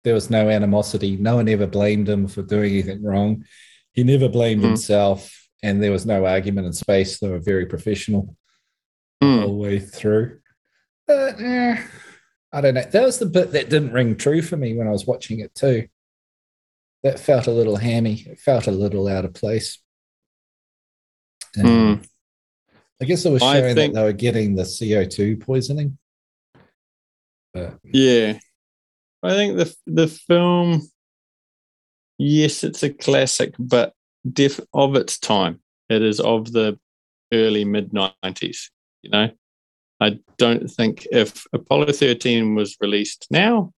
there 0.04 0.12
was 0.12 0.28
no 0.28 0.50
animosity. 0.50 1.16
No 1.16 1.36
one 1.36 1.48
ever 1.48 1.66
blamed 1.66 2.06
him 2.06 2.28
for 2.28 2.42
doing 2.42 2.72
anything 2.72 3.02
wrong. 3.02 3.46
He 3.94 4.04
never 4.04 4.28
blamed 4.28 4.60
mm. 4.60 4.66
himself, 4.66 5.48
and 5.62 5.82
there 5.82 5.92
was 5.92 6.04
no 6.04 6.26
argument 6.26 6.66
in 6.66 6.74
space. 6.74 7.18
They 7.18 7.30
were 7.30 7.38
very 7.38 7.64
professional 7.64 8.36
mm. 9.22 9.40
all 9.40 9.48
the 9.48 9.54
way 9.54 9.78
through. 9.78 10.40
But 11.06 11.40
eh, 11.40 11.82
I 12.52 12.60
don't 12.60 12.74
know. 12.74 12.82
That 12.82 13.02
was 13.02 13.18
the 13.18 13.24
bit 13.24 13.52
that 13.52 13.70
didn't 13.70 13.94
ring 13.94 14.16
true 14.16 14.42
for 14.42 14.58
me 14.58 14.76
when 14.76 14.86
I 14.86 14.92
was 14.92 15.06
watching 15.06 15.40
it 15.40 15.54
too. 15.54 15.88
That 17.02 17.18
felt 17.18 17.46
a 17.46 17.50
little 17.50 17.76
hammy. 17.76 18.24
It 18.26 18.40
felt 18.40 18.66
a 18.66 18.72
little 18.72 19.08
out 19.08 19.24
of 19.24 19.32
place. 19.32 19.78
Mm. 21.56 22.06
I 23.00 23.04
guess 23.06 23.24
it 23.24 23.30
was 23.30 23.40
showing 23.40 23.74
think, 23.74 23.94
that 23.94 24.00
they 24.00 24.04
were 24.04 24.12
getting 24.12 24.54
the 24.54 24.64
CO2 24.64 25.40
poisoning. 25.40 25.96
But, 27.52 27.78
yeah. 27.84 28.38
I 29.22 29.30
think 29.30 29.56
the 29.56 29.74
the 29.86 30.08
film, 30.08 30.88
yes, 32.18 32.64
it's 32.64 32.82
a 32.82 32.90
classic, 32.90 33.54
but 33.58 33.92
def 34.30 34.60
of 34.72 34.96
its 34.96 35.18
time. 35.18 35.60
It 35.88 36.02
is 36.02 36.20
of 36.20 36.52
the 36.52 36.78
early 37.32 37.64
mid 37.64 37.92
nineties. 37.92 38.70
You 39.02 39.10
know, 39.10 39.30
I 40.00 40.18
don't 40.38 40.70
think 40.70 41.06
if 41.12 41.44
Apollo 41.52 41.92
thirteen 41.92 42.54
was 42.54 42.76
released 42.80 43.26
now, 43.30 43.72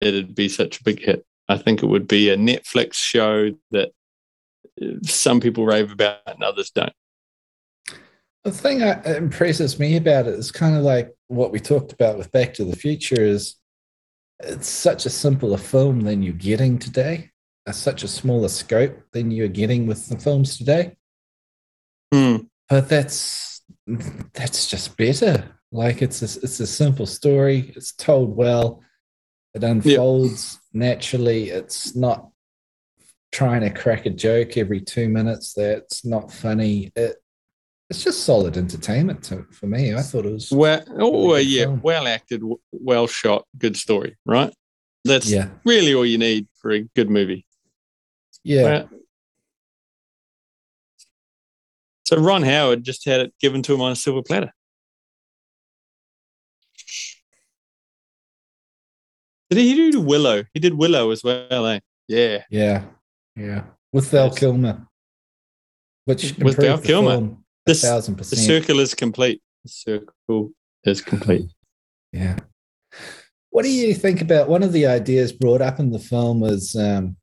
it'd 0.00 0.34
be 0.34 0.48
such 0.48 0.80
a 0.80 0.84
big 0.84 1.00
hit. 1.00 1.24
I 1.48 1.56
think 1.58 1.82
it 1.82 1.86
would 1.86 2.06
be 2.06 2.28
a 2.28 2.36
Netflix 2.36 2.94
show 2.94 3.52
that 3.70 3.90
uh, 4.82 4.86
some 5.02 5.40
people 5.40 5.64
rave 5.64 5.92
about 5.92 6.18
and 6.26 6.42
others 6.42 6.70
don't. 6.70 6.92
The 8.46 8.52
thing 8.52 8.78
that 8.78 9.04
impresses 9.04 9.80
me 9.80 9.96
about 9.96 10.28
it 10.28 10.34
is 10.34 10.52
kind 10.52 10.76
of 10.76 10.82
like 10.82 11.12
what 11.26 11.50
we 11.50 11.58
talked 11.58 11.92
about 11.92 12.16
with 12.16 12.30
Back 12.30 12.54
to 12.54 12.64
the 12.64 12.76
Future 12.76 13.20
is 13.20 13.56
it's 14.38 14.68
such 14.68 15.04
a 15.04 15.10
simpler 15.10 15.58
film 15.58 16.02
than 16.02 16.22
you're 16.22 16.32
getting 16.32 16.78
today, 16.78 17.32
a, 17.66 17.72
such 17.72 18.04
a 18.04 18.08
smaller 18.08 18.46
scope 18.46 19.02
than 19.10 19.32
you're 19.32 19.48
getting 19.48 19.88
with 19.88 20.08
the 20.08 20.16
films 20.16 20.58
today. 20.58 20.96
Mm. 22.14 22.46
But 22.68 22.88
that's 22.88 23.62
that's 24.32 24.70
just 24.70 24.96
better. 24.96 25.50
Like 25.72 26.00
it's 26.00 26.22
a, 26.22 26.40
it's 26.44 26.60
a 26.60 26.68
simple 26.68 27.06
story. 27.06 27.72
It's 27.74 27.94
told 27.94 28.36
well. 28.36 28.80
It 29.54 29.64
unfolds 29.64 30.60
naturally. 30.72 31.50
It's 31.50 31.96
not 31.96 32.28
trying 33.32 33.62
to 33.62 33.70
crack 33.70 34.06
a 34.06 34.10
joke 34.10 34.56
every 34.56 34.82
two 34.82 35.08
minutes. 35.08 35.52
That's 35.52 36.04
not 36.04 36.30
funny. 36.30 36.92
It 36.94 37.16
it's 37.88 38.02
just 38.02 38.24
solid 38.24 38.56
entertainment 38.56 39.22
to, 39.24 39.46
for 39.52 39.66
me. 39.66 39.94
I 39.94 40.02
thought 40.02 40.26
it 40.26 40.32
was 40.32 40.50
well, 40.50 40.82
oh 40.98 41.36
yeah, 41.36 41.64
film. 41.64 41.80
well 41.82 42.06
acted, 42.06 42.42
well 42.72 43.06
shot, 43.06 43.46
good 43.56 43.76
story, 43.76 44.16
right? 44.26 44.52
That's 45.04 45.30
yeah. 45.30 45.48
really 45.64 45.94
all 45.94 46.04
you 46.04 46.18
need 46.18 46.48
for 46.60 46.72
a 46.72 46.80
good 46.80 47.10
movie. 47.10 47.46
Yeah. 48.42 48.84
so 52.04 52.16
Ron 52.16 52.42
Howard 52.42 52.84
just 52.84 53.04
had 53.04 53.20
it 53.20 53.34
given 53.40 53.62
to 53.62 53.74
him 53.74 53.80
on 53.80 53.92
a 53.92 53.96
silver 53.96 54.22
platter. 54.22 54.52
Did 59.50 59.58
he 59.58 59.90
do 59.92 60.00
Willow? 60.00 60.44
He 60.54 60.60
did 60.60 60.74
Willow 60.74 61.12
as 61.12 61.22
well, 61.22 61.66
eh? 61.66 61.78
Yeah. 62.08 62.42
Yeah. 62.50 62.84
Yeah. 63.36 63.62
With 63.92 64.10
Val 64.10 64.30
Kilmer. 64.30 64.88
Which 66.04 66.36
with 66.38 66.56
Val 66.56 66.78
Kilmer. 66.78 67.10
Film 67.10 67.44
this, 67.66 67.82
thousand 67.82 68.16
percent. 68.16 68.40
The 68.40 68.46
circle 68.46 68.80
is 68.80 68.94
complete. 68.94 69.42
The 69.64 69.70
circle 69.70 70.52
is 70.84 71.02
complete. 71.02 71.50
Yeah. 72.12 72.36
What 73.50 73.64
do 73.64 73.70
you 73.70 73.94
think 73.94 74.20
about 74.20 74.48
one 74.48 74.62
of 74.62 74.72
the 74.72 74.86
ideas 74.86 75.32
brought 75.32 75.62
up 75.62 75.80
in 75.80 75.90
the 75.90 75.98
film 75.98 76.40
was 76.40 76.76
um, 76.76 77.16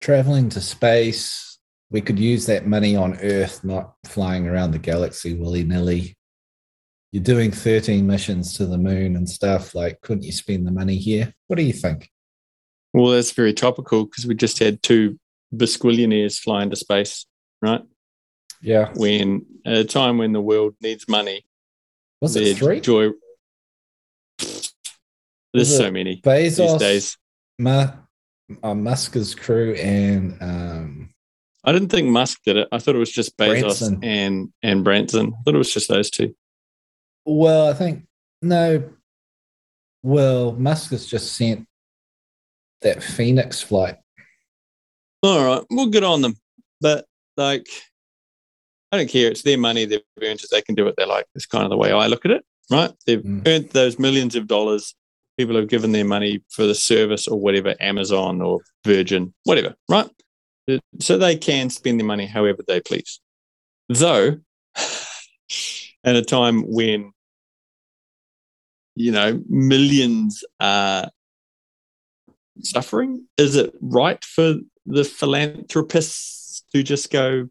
traveling 0.00 0.48
to 0.50 0.60
space? 0.60 1.58
We 1.90 2.00
could 2.00 2.18
use 2.18 2.46
that 2.46 2.66
money 2.66 2.96
on 2.96 3.18
Earth, 3.20 3.62
not 3.64 3.94
flying 4.04 4.48
around 4.48 4.72
the 4.72 4.78
galaxy 4.78 5.34
willy 5.34 5.64
nilly. 5.64 6.16
You're 7.12 7.22
doing 7.22 7.50
13 7.50 8.06
missions 8.06 8.54
to 8.54 8.66
the 8.66 8.78
moon 8.78 9.16
and 9.16 9.28
stuff. 9.28 9.74
Like, 9.74 10.00
couldn't 10.00 10.24
you 10.24 10.32
spend 10.32 10.66
the 10.66 10.72
money 10.72 10.96
here? 10.96 11.32
What 11.46 11.56
do 11.56 11.62
you 11.62 11.72
think? 11.72 12.10
Well, 12.92 13.12
that's 13.12 13.32
very 13.32 13.52
topical 13.52 14.06
because 14.06 14.26
we 14.26 14.34
just 14.34 14.58
had 14.58 14.82
two 14.82 15.18
bisquillionaires 15.54 16.38
fly 16.38 16.62
into 16.62 16.76
space, 16.76 17.26
right? 17.60 17.82
Yeah. 18.62 18.92
When 18.94 19.44
at 19.66 19.74
a 19.74 19.84
time 19.84 20.18
when 20.18 20.32
the 20.32 20.40
world 20.40 20.74
needs 20.80 21.08
money. 21.08 21.44
Was 22.20 22.36
it 22.36 22.56
three? 22.56 22.80
Joy. 22.80 23.10
There's 25.52 25.76
so 25.76 25.90
many 25.90 26.20
Bezos, 26.22 26.56
these 26.56 26.80
days. 26.80 27.18
Ma- 27.58 27.92
uh, 28.62 28.74
Musk's 28.74 29.34
crew 29.34 29.74
and 29.74 30.36
um, 30.40 31.14
I 31.64 31.72
didn't 31.72 31.90
think 31.90 32.08
Musk 32.08 32.40
did 32.44 32.56
it. 32.56 32.68
I 32.72 32.78
thought 32.78 32.94
it 32.94 32.98
was 32.98 33.10
just 33.12 33.36
Bezos 33.36 33.60
Branson. 33.60 33.98
and 34.02 34.52
and 34.62 34.84
Branson. 34.84 35.32
I 35.34 35.42
thought 35.42 35.54
it 35.54 35.58
was 35.58 35.72
just 35.72 35.88
those 35.88 36.10
two. 36.10 36.34
Well, 37.24 37.68
I 37.68 37.74
think 37.74 38.04
no. 38.40 38.90
Well, 40.02 40.52
Musk 40.52 40.90
has 40.90 41.06
just 41.06 41.36
sent 41.36 41.66
that 42.80 43.02
Phoenix 43.02 43.60
flight. 43.60 43.96
All 45.22 45.44
right, 45.44 45.64
we'll 45.70 45.86
get 45.86 46.02
on 46.02 46.22
them, 46.22 46.34
but 46.80 47.06
like 47.36 47.68
I 48.92 48.98
don't 48.98 49.10
care. 49.10 49.30
It's 49.30 49.42
their 49.42 49.58
money. 49.58 49.86
They've 49.86 50.02
earned 50.22 50.40
it. 50.42 50.48
They 50.50 50.60
can 50.60 50.74
do 50.74 50.84
what 50.84 50.96
they 50.96 51.06
like. 51.06 51.26
It's 51.34 51.46
kind 51.46 51.64
of 51.64 51.70
the 51.70 51.78
way 51.78 51.92
I 51.92 52.06
look 52.08 52.26
at 52.26 52.30
it, 52.30 52.44
right? 52.70 52.92
They've 53.06 53.22
mm. 53.22 53.46
earned 53.48 53.70
those 53.70 53.98
millions 53.98 54.36
of 54.36 54.46
dollars. 54.46 54.94
People 55.38 55.56
have 55.56 55.68
given 55.68 55.92
their 55.92 56.04
money 56.04 56.42
for 56.50 56.66
the 56.66 56.74
service 56.74 57.26
or 57.26 57.40
whatever, 57.40 57.74
Amazon 57.80 58.42
or 58.42 58.60
Virgin, 58.84 59.32
whatever, 59.44 59.74
right? 59.88 60.08
So 61.00 61.16
they 61.16 61.36
can 61.36 61.70
spend 61.70 61.98
their 61.98 62.06
money 62.06 62.26
however 62.26 62.62
they 62.66 62.80
please. 62.80 63.20
Though, 63.88 64.36
at 66.04 66.16
a 66.16 66.22
time 66.22 66.70
when, 66.70 67.12
you 68.94 69.10
know, 69.10 69.42
millions 69.48 70.44
are 70.60 71.10
suffering, 72.60 73.26
is 73.38 73.56
it 73.56 73.74
right 73.80 74.22
for 74.22 74.56
the 74.86 75.04
philanthropists 75.04 76.64
to 76.74 76.82
just 76.82 77.10
go, 77.10 77.48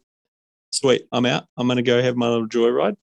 sweet, 0.72 1.06
I'm 1.12 1.26
out. 1.26 1.46
I'm 1.58 1.68
going 1.68 1.78
to 1.78 1.84
go 1.84 2.02
have 2.02 2.16
my 2.16 2.28
little 2.28 2.48
joyride. 2.48 2.98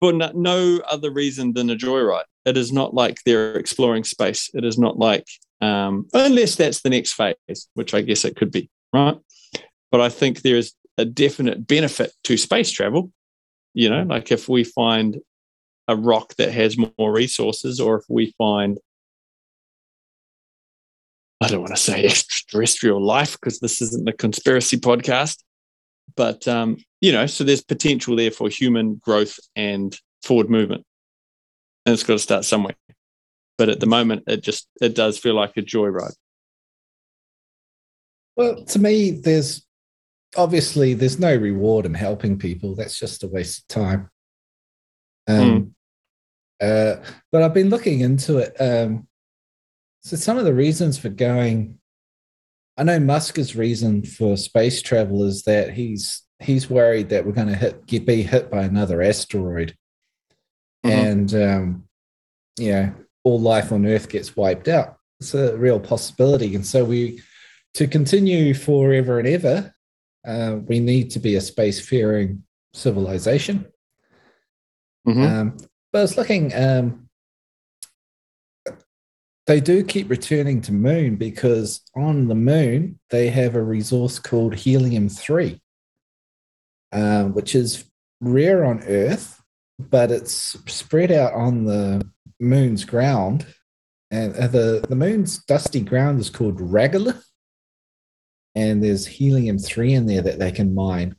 For 0.00 0.12
no, 0.12 0.30
no 0.34 0.80
other 0.88 1.10
reason 1.10 1.52
than 1.52 1.70
a 1.70 1.76
joyride. 1.76 2.24
It 2.44 2.56
is 2.56 2.72
not 2.72 2.94
like 2.94 3.18
they're 3.24 3.54
exploring 3.56 4.04
space. 4.04 4.50
It 4.52 4.64
is 4.64 4.78
not 4.78 4.98
like, 4.98 5.26
um, 5.60 6.08
unless 6.12 6.56
that's 6.56 6.82
the 6.82 6.90
next 6.90 7.12
phase, 7.12 7.68
which 7.74 7.94
I 7.94 8.00
guess 8.00 8.24
it 8.24 8.36
could 8.36 8.50
be, 8.50 8.68
right? 8.92 9.16
But 9.92 10.00
I 10.00 10.08
think 10.08 10.42
there 10.42 10.56
is 10.56 10.72
a 10.98 11.04
definite 11.04 11.66
benefit 11.66 12.12
to 12.24 12.36
space 12.36 12.70
travel. 12.70 13.12
You 13.74 13.90
know, 13.90 14.02
like 14.02 14.32
if 14.32 14.48
we 14.48 14.64
find 14.64 15.18
a 15.88 15.96
rock 15.96 16.34
that 16.36 16.52
has 16.52 16.76
more 16.76 17.12
resources, 17.12 17.80
or 17.80 17.96
if 17.96 18.04
we 18.08 18.34
find 18.36 18.78
I 21.42 21.48
don't 21.48 21.60
want 21.60 21.74
to 21.74 21.80
say 21.80 22.04
extraterrestrial 22.04 23.04
life 23.04 23.32
because 23.32 23.58
this 23.58 23.82
isn't 23.82 24.04
the 24.04 24.12
conspiracy 24.12 24.76
podcast, 24.76 25.42
but 26.16 26.46
um, 26.48 26.76
you 27.00 27.12
know, 27.12 27.26
so 27.26 27.44
there's 27.44 27.62
potential 27.62 28.16
there 28.16 28.30
for 28.30 28.48
human 28.48 28.96
growth 28.96 29.38
and 29.56 29.96
forward 30.22 30.50
movement, 30.50 30.84
and 31.86 31.92
it's 31.92 32.02
got 32.02 32.14
to 32.14 32.18
start 32.18 32.44
somewhere. 32.44 32.74
But 33.58 33.68
at 33.68 33.80
the 33.80 33.86
moment, 33.86 34.24
it 34.26 34.42
just 34.42 34.68
it 34.80 34.94
does 34.94 35.18
feel 35.18 35.34
like 35.34 35.56
a 35.56 35.62
joyride. 35.62 36.14
Well, 38.36 38.64
to 38.64 38.78
me, 38.78 39.10
there's 39.10 39.66
obviously 40.36 40.94
there's 40.94 41.18
no 41.18 41.34
reward 41.34 41.86
in 41.86 41.94
helping 41.94 42.38
people. 42.38 42.74
That's 42.74 42.98
just 42.98 43.24
a 43.24 43.28
waste 43.28 43.60
of 43.60 43.68
time. 43.68 44.10
Um, 45.28 45.74
mm. 46.62 46.96
uh, 46.98 47.02
but 47.30 47.42
I've 47.42 47.54
been 47.54 47.70
looking 47.70 48.00
into 48.00 48.38
it. 48.38 48.56
Um, 48.60 49.06
so 50.02 50.16
some 50.16 50.38
of 50.38 50.44
the 50.44 50.54
reasons 50.54 50.98
for 50.98 51.10
going, 51.10 51.78
I 52.76 52.84
know 52.84 52.98
Musk's 52.98 53.54
reason 53.54 54.02
for 54.02 54.36
space 54.36 54.80
travel 54.82 55.24
is 55.24 55.42
that 55.42 55.72
he's 55.74 56.22
he's 56.40 56.70
worried 56.70 57.10
that 57.10 57.24
we're 57.24 57.32
going 57.32 57.48
to 57.48 57.54
hit 57.56 57.86
get, 57.86 58.06
be 58.06 58.22
hit 58.22 58.50
by 58.50 58.62
another 58.62 59.02
asteroid, 59.02 59.76
mm-hmm. 60.84 60.90
and 60.90 61.34
um, 61.34 61.84
you 62.58 62.72
know 62.72 62.94
all 63.24 63.40
life 63.40 63.72
on 63.72 63.86
Earth 63.86 64.08
gets 64.08 64.36
wiped 64.36 64.68
out. 64.68 64.96
It's 65.20 65.34
a 65.34 65.56
real 65.56 65.80
possibility, 65.80 66.54
and 66.54 66.66
so 66.66 66.84
we 66.84 67.20
to 67.74 67.86
continue 67.86 68.54
forever 68.54 69.18
and 69.18 69.28
ever, 69.28 69.74
uh, 70.26 70.56
we 70.66 70.80
need 70.80 71.10
to 71.10 71.18
be 71.18 71.36
a 71.36 71.40
spacefaring 71.40 72.40
civilization. 72.74 73.66
Mm-hmm. 75.06 75.22
Um, 75.22 75.56
but 75.92 75.98
I 75.98 76.02
was 76.02 76.16
looking. 76.16 76.54
Um, 76.54 77.08
they 79.46 79.60
do 79.60 79.82
keep 79.82 80.08
returning 80.08 80.60
to 80.62 80.72
moon 80.72 81.16
because 81.16 81.82
on 81.96 82.28
the 82.28 82.34
moon 82.34 82.98
they 83.10 83.28
have 83.28 83.54
a 83.54 83.62
resource 83.62 84.18
called 84.18 84.54
helium 84.54 85.08
3 85.08 85.60
uh, 86.92 87.24
which 87.24 87.54
is 87.54 87.84
rare 88.20 88.64
on 88.64 88.82
earth 88.84 89.42
but 89.78 90.10
it's 90.10 90.58
spread 90.66 91.10
out 91.10 91.32
on 91.32 91.64
the 91.64 92.06
moon's 92.40 92.84
ground. 92.84 93.46
And 94.10 94.36
uh, 94.36 94.48
the, 94.48 94.84
the 94.88 94.96
moon's 94.96 95.38
dusty 95.44 95.80
ground 95.80 96.20
is 96.20 96.28
called 96.28 96.58
regolith 96.58 97.24
and 98.54 98.84
there's 98.84 99.06
helium 99.06 99.58
3 99.58 99.94
in 99.94 100.06
there 100.06 100.20
that 100.22 100.38
they 100.38 100.52
can 100.52 100.74
mine. 100.74 101.16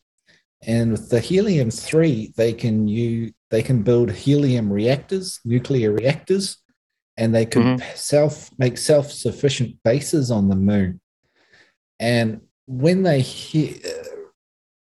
And 0.66 0.92
with 0.92 1.10
the 1.10 1.20
helium 1.20 1.72
3 1.72 2.34
they 2.38 2.54
can 2.54 2.88
use 2.88 3.34
they 3.50 3.62
can 3.62 3.84
build 3.84 4.12
helium 4.12 4.72
reactors 4.72 5.40
nuclear 5.46 5.92
reactors 5.92 6.58
and 7.18 7.34
they 7.34 7.46
could 7.46 7.64
mm-hmm. 7.64 7.96
self 7.96 8.50
make 8.58 8.78
self 8.78 9.12
sufficient 9.12 9.78
bases 9.84 10.32
on 10.32 10.50
the 10.50 10.56
moon. 10.56 11.00
And 12.00 12.42
when 12.66 13.04
they 13.04 13.22
he, 13.22 13.82
uh, 13.84 14.04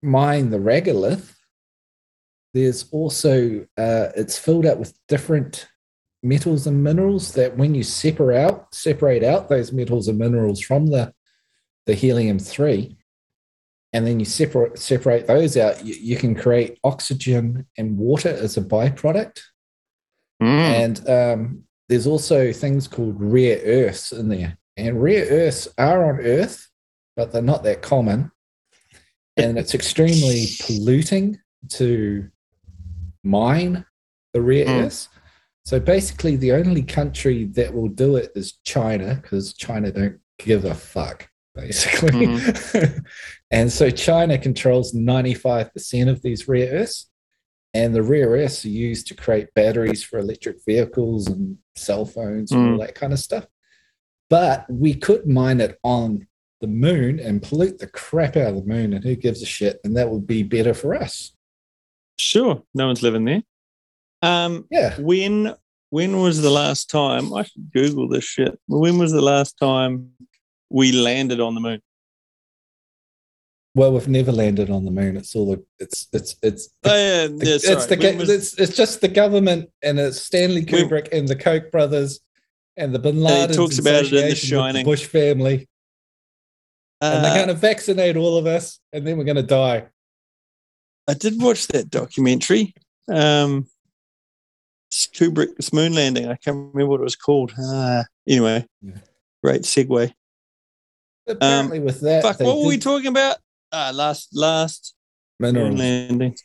mine 0.02 0.50
the 0.50 0.58
regolith, 0.58 1.36
there's 2.54 2.86
also 2.92 3.66
uh, 3.78 4.10
it's 4.16 4.38
filled 4.38 4.66
up 4.66 4.78
with 4.78 4.98
different 5.08 5.68
metals 6.22 6.68
and 6.68 6.84
minerals 6.84 7.34
that 7.34 7.56
when 7.58 7.74
you 7.74 7.84
separate 7.84 8.38
out 8.38 8.74
separate 8.74 9.24
out 9.24 9.48
those 9.50 9.72
metals 9.72 10.08
and 10.08 10.18
minerals 10.20 10.60
from 10.60 10.88
the 10.88 11.14
the 11.86 11.94
helium 11.94 12.38
3 12.38 12.98
and 13.94 14.06
then 14.06 14.20
you 14.20 14.26
separate 14.26 14.78
separate 14.78 15.28
those 15.28 15.56
out 15.56 15.84
you, 15.86 15.96
you 15.96 16.18
can 16.18 16.36
create 16.36 16.78
oxygen 16.84 17.66
and 17.78 17.98
water 17.98 18.30
as 18.30 18.58
a 18.58 18.62
byproduct 18.62 19.40
mm. 20.42 20.46
and 20.46 21.10
um, 21.10 21.64
there's 21.90 22.08
also 22.08 22.54
things 22.54 22.88
called 22.88 23.16
rare 23.20 23.60
earths 23.66 24.12
in 24.12 24.30
there. 24.30 24.58
And 24.78 25.02
rare 25.02 25.26
earths 25.26 25.68
are 25.78 26.14
on 26.14 26.22
Earth, 26.22 26.70
but 27.18 27.34
they're 27.34 27.42
not 27.42 27.64
that 27.64 27.82
common. 27.82 28.32
And 29.36 29.58
it's 29.58 29.74
extremely 29.74 30.46
polluting 30.62 31.40
to 31.70 32.30
mine 33.24 33.86
the 34.34 34.42
rare 34.42 34.66
mm. 34.66 34.86
earths. 34.86 35.10
So 35.66 35.80
basically, 35.80 36.36
the 36.36 36.54
only 36.54 36.84
country 36.84 37.46
that 37.46 37.74
will 37.74 37.90
do 37.90 38.16
it 38.16 38.32
is 38.36 38.54
China, 38.64 39.16
because 39.22 39.54
China 39.54 39.92
don't 39.92 40.20
give 40.38 40.66
a 40.66 40.76
fuck, 40.76 41.28
basically. 41.56 42.28
Mm. 42.28 43.06
and 43.52 43.72
so 43.72 43.90
China 43.90 44.38
controls 44.38 44.94
95% 44.94 46.10
of 46.10 46.22
these 46.22 46.48
rare 46.48 46.72
earths. 46.72 47.09
And 47.74 47.94
the 47.94 48.02
rare 48.02 48.30
earths 48.30 48.66
are 48.66 48.70
used 48.70 49.08
to 49.08 49.16
create 49.16 49.54
batteries 49.54 50.04
for 50.04 50.18
electric 50.18 50.58
vehicles 50.66 51.28
and 51.28 51.58
cell 51.76 52.06
phones 52.06 52.52
and 52.52 52.62
mm. 52.62 52.72
all 52.72 52.80
that 52.80 52.96
kind 52.96 53.14
of 53.14 53.20
stuff. 53.20 53.46
But 54.30 54.66
we 54.70 54.96
could 54.96 55.28
mine 55.28 55.62
it 55.62 55.78
on 55.84 56.28
the 56.62 56.68
moon 56.68 57.20
and 57.20 57.42
pollute 57.42 57.80
the 57.80 57.88
crap 57.88 58.36
out 58.36 58.50
of 58.50 58.56
the 58.56 58.66
moon, 58.66 58.94
and 58.94 59.04
who 59.04 59.16
gives 59.16 59.42
a 59.42 59.46
shit? 59.46 59.80
And 59.84 59.96
that 59.98 60.10
would 60.10 60.28
be 60.28 60.44
better 60.44 60.74
for 60.74 60.94
us. 60.94 61.32
Sure, 62.18 62.64
no 62.74 62.88
one's 62.88 63.02
living 63.02 63.26
there. 63.26 63.44
Um, 64.22 64.68
yeah. 64.70 65.00
When 65.00 65.56
when 65.90 66.20
was 66.20 66.42
the 66.42 66.50
last 66.50 66.90
time? 66.90 67.34
I 67.34 67.44
should 67.44 67.72
Google 67.72 68.08
this 68.08 68.24
shit. 68.24 68.60
When 68.68 69.00
was 69.00 69.12
the 69.12 69.22
last 69.22 69.58
time 69.58 70.12
we 70.70 70.92
landed 70.92 71.40
on 71.40 71.56
the 71.56 71.62
moon? 71.62 71.82
Well, 73.80 73.94
we've 73.94 74.10
never 74.10 74.34
landed 74.34 74.70
on 74.70 74.84
the 74.84 74.92
moon. 74.92 75.16
It's 75.16 75.38
all 75.38 75.52
the 75.52 75.64
it's 75.80 76.10
it's 76.12 76.36
it's 76.44 76.68
oh, 76.84 76.94
yeah, 76.94 77.28
yeah, 77.28 77.56
it's 77.64 77.86
the 77.86 78.16
was, 78.20 78.30
it's 78.30 78.54
it's 78.60 78.76
just 78.76 79.00
the 79.00 79.08
government 79.08 79.70
and 79.82 79.98
it's 79.98 80.22
Stanley 80.22 80.66
Kubrick 80.66 81.08
and 81.14 81.26
the 81.26 81.36
Koch 81.38 81.72
brothers 81.72 82.20
and 82.76 82.94
the 82.94 83.00
Bin 83.00 83.22
Laden. 83.22 83.52
He 83.52 83.56
talks 83.56 83.80
about 83.80 84.04
it 84.04 84.12
in 84.12 84.28
The 84.32 84.36
Shining. 84.36 84.84
The 84.84 84.92
Bush 84.92 85.06
family, 85.06 85.70
uh, 87.02 87.06
and 87.06 87.24
they're 87.24 87.36
going 87.36 87.48
to 87.48 87.54
vaccinate 87.54 88.18
all 88.18 88.38
of 88.38 88.46
us, 88.48 88.82
and 88.92 89.08
then 89.08 89.18
we're 89.18 89.24
going 89.24 89.38
to 89.38 89.44
die. 89.44 89.88
I 91.08 91.14
did 91.14 91.42
watch 91.42 91.68
that 91.68 91.90
documentary. 91.90 92.74
Um, 93.08 93.66
Kubrick's 94.92 95.72
moon 95.72 95.94
landing. 95.94 96.26
I 96.26 96.36
can't 96.36 96.74
remember 96.74 96.88
what 96.88 97.00
it 97.00 97.06
was 97.06 97.16
called. 97.16 97.54
Uh, 97.58 98.04
anyway, 98.28 98.68
yeah. 98.82 98.98
great 99.42 99.62
segue. 99.62 100.12
Apparently, 101.30 101.78
um, 101.78 101.86
with 101.86 102.02
that, 102.02 102.24
fuck, 102.24 102.42
what 102.42 102.56
did... 102.56 102.60
were 102.62 102.68
we 102.68 102.78
talking 102.78 103.08
about? 103.08 103.38
Ah, 103.72 103.92
last 103.94 104.30
last 104.34 104.96
minerals. 105.40 105.70
moon 105.70 105.78
landing. 105.78 106.36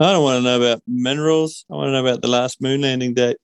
I 0.00 0.12
don't 0.12 0.24
want 0.24 0.38
to 0.38 0.42
know 0.42 0.60
about 0.60 0.82
minerals. 0.86 1.64
I 1.70 1.74
want 1.74 1.88
to 1.88 1.92
know 1.92 2.06
about 2.06 2.20
the 2.20 2.28
last 2.28 2.60
moon 2.60 2.82
landing 2.82 3.14
date. 3.14 3.36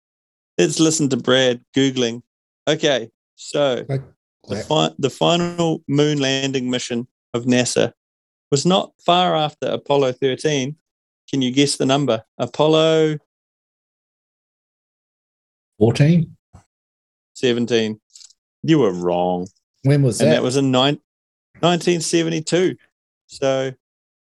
Let's 0.59 0.81
listen 0.81 1.09
to 1.11 1.17
Brad 1.17 1.63
googling. 1.77 2.23
Okay, 2.69 3.09
so 3.37 3.85
like, 3.89 4.03
the, 4.49 4.57
fi- 4.57 4.95
the 4.99 5.11
final 5.11 5.83
moon 5.89 6.19
landing 6.21 6.69
mission 6.69 7.07
of 7.33 7.45
NASA 7.45 7.93
was 8.51 8.67
not 8.67 8.93
far 9.05 9.37
after 9.37 9.69
Apollo 9.69 10.13
13. 10.13 10.77
Can 11.31 11.41
you 11.41 11.53
guess 11.53 11.77
the 11.77 11.87
number? 11.87 12.25
Apollo 12.37 13.19
14? 15.79 16.37
17. 17.35 18.01
You 18.63 18.79
were 18.81 18.93
wrong. 18.93 19.47
When 19.85 20.03
was 20.03 20.19
that? 20.19 20.25
and 20.25 20.33
that? 20.33 20.37
that 20.37 20.43
was 20.43 20.57
in 20.57 20.71
nine, 20.71 20.99
1972. 21.61 22.77
So 23.27 23.73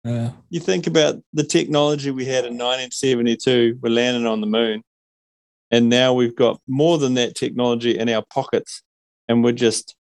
uh, 0.05 0.29
you 0.49 0.59
think 0.59 0.87
about 0.87 1.21
the 1.33 1.43
technology 1.43 2.11
we 2.11 2.25
had 2.25 2.45
in 2.45 2.53
1972, 2.53 3.79
we're 3.81 3.89
landing 3.89 4.27
on 4.27 4.41
the 4.41 4.47
moon. 4.47 4.83
And 5.71 5.89
now 5.89 6.13
we've 6.13 6.35
got 6.35 6.59
more 6.67 6.97
than 6.97 7.15
that 7.15 7.35
technology 7.35 7.97
in 7.97 8.09
our 8.09 8.23
pockets. 8.29 8.83
And 9.27 9.43
we're 9.43 9.53
just 9.53 9.95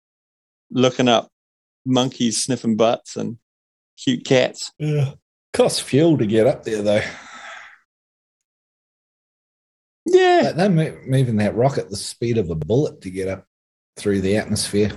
looking 0.70 1.08
up 1.08 1.28
monkeys 1.84 2.42
sniffing 2.42 2.76
butts 2.76 3.16
and 3.16 3.38
cute 4.02 4.24
cats. 4.24 4.72
Yeah. 4.78 5.12
Costs 5.52 5.80
fuel 5.80 6.16
to 6.18 6.26
get 6.26 6.46
up 6.46 6.64
there, 6.64 6.82
though. 6.82 7.02
Yeah. 10.06 10.52
they're 10.52 10.70
moving 10.70 11.36
that 11.36 11.54
rocket 11.54 11.90
the 11.90 11.96
speed 11.96 12.38
of 12.38 12.50
a 12.50 12.54
bullet 12.54 13.02
to 13.02 13.10
get 13.10 13.28
up 13.28 13.46
through 13.96 14.22
the 14.22 14.36
atmosphere 14.36 14.90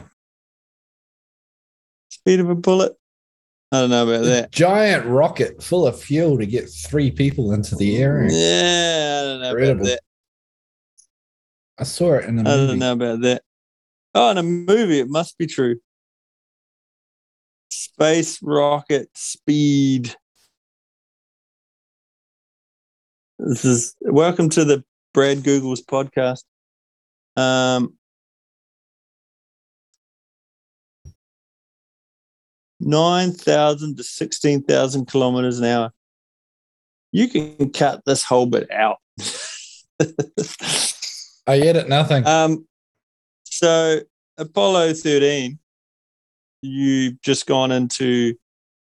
speed 2.24 2.40
of 2.40 2.50
a 2.50 2.56
bullet. 2.56 2.94
I 3.74 3.82
don't 3.82 3.90
know 3.90 4.08
about 4.08 4.24
that. 4.24 4.52
Giant 4.52 5.06
rocket 5.06 5.62
full 5.62 5.86
of 5.86 6.00
fuel 6.00 6.38
to 6.38 6.46
get 6.46 6.70
three 6.70 7.12
people 7.12 7.52
into 7.52 7.76
the 7.76 7.98
air. 7.98 8.26
Yeah, 8.30 9.20
I 9.20 9.28
don't 9.28 9.42
know 9.42 9.50
Incredible. 9.50 9.82
about 9.82 9.90
that. 9.90 10.00
I 11.80 11.84
saw 11.84 12.14
it 12.14 12.26
in 12.26 12.40
a 12.40 12.44
movie. 12.44 12.50
I 12.50 12.68
don't 12.68 12.80
know 12.80 12.94
about 12.94 13.22
that. 13.22 13.42
Oh, 14.16 14.32
in 14.32 14.38
a 14.38 14.44
movie, 14.44 15.00
it 15.00 15.10
must 15.10 15.38
be 15.38 15.48
true. 15.48 15.80
Space 17.70 18.40
rocket 18.42 19.10
speed. 19.16 20.16
This 23.40 23.66
is 23.66 23.96
welcome 24.00 24.48
to 24.52 24.64
the 24.64 24.86
Brad 25.14 25.44
Google's 25.44 25.82
podcast. 25.82 26.44
Um, 27.36 27.96
9,000 32.80 33.98
to 33.98 34.04
16,000 34.04 35.06
kilometers 35.06 35.60
an 35.60 35.66
hour. 35.66 35.94
You 37.12 37.28
can 37.28 37.72
cut 37.72 38.02
this 38.06 38.24
whole 38.24 38.48
bit 38.48 38.72
out 38.72 38.98
I 41.48 41.60
edit 41.60 41.90
nothing. 41.90 42.26
um, 42.26 42.68
so 43.46 44.00
Apollo 44.38 44.94
13, 44.94 45.60
you've 46.62 47.22
just 47.22 47.46
gone 47.46 47.72
into 47.72 48.36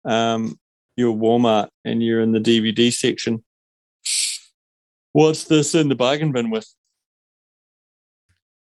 um, 0.05 0.57
your 0.95 1.15
Walmart 1.15 1.69
and 1.83 2.01
you're 2.01 2.21
in 2.21 2.31
the 2.31 2.39
DVD 2.39 2.93
section. 2.93 3.43
What's 5.13 5.45
this 5.45 5.75
in 5.75 5.89
the 5.89 5.95
bargain 5.95 6.31
bin 6.31 6.49
with? 6.51 6.67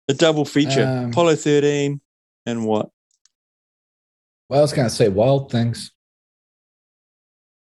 A 0.09 0.13
double 0.13 0.43
feature 0.43 0.85
Um, 0.85 1.11
Apollo 1.11 1.37
13 1.37 2.01
and 2.45 2.65
what? 2.65 2.89
Well, 4.53 4.59
I 4.59 4.61
was 4.61 4.71
going 4.71 4.87
to 4.87 4.93
say 4.93 5.09
Wild 5.09 5.51
Things. 5.51 5.91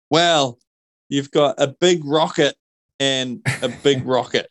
Well, 0.09 0.59
you've 1.07 1.31
got 1.31 1.55
a 1.57 1.67
big 1.67 2.03
rocket 2.03 2.53
and 2.99 3.41
a 3.61 3.69
big 3.69 4.05
rocket. 4.05 4.49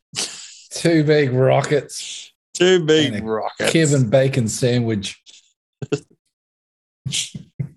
Two 0.70 1.04
big 1.04 1.34
rockets. 1.34 2.32
Two 2.54 2.82
big 2.82 3.22
rockets. 3.22 3.70
Kevin 3.70 4.08
Bacon 4.08 4.48
sandwich. 4.48 5.22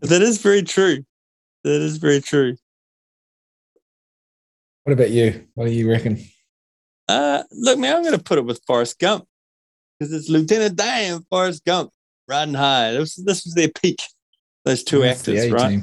That 0.02 0.22
is 0.22 0.38
very 0.38 0.62
true. 0.62 1.04
That 1.66 1.82
is 1.82 1.98
very 1.98 2.22
true. 2.22 2.56
What 4.84 4.94
about 4.94 5.10
you? 5.10 5.46
What 5.56 5.66
do 5.66 5.72
you 5.72 5.90
reckon? 5.90 6.24
Uh, 7.10 7.44
look, 7.52 7.78
man, 7.78 7.98
I'm 7.98 8.04
going 8.04 8.16
to 8.18 8.24
put 8.24 8.38
it 8.38 8.46
with 8.46 8.62
Forrest 8.66 9.00
Gump 9.00 9.26
because 10.00 10.14
it's 10.14 10.30
Lieutenant 10.30 10.78
Dan 10.78 11.16
and 11.16 11.26
Forrest 11.28 11.66
Gump 11.66 11.92
riding 12.30 12.54
high. 12.54 12.94
This, 12.94 13.16
this 13.16 13.44
was 13.44 13.54
their 13.54 13.68
peak. 13.68 14.00
Those 14.68 14.84
two 14.84 15.00
That's 15.00 15.22
actors, 15.22 15.50
right? 15.50 15.82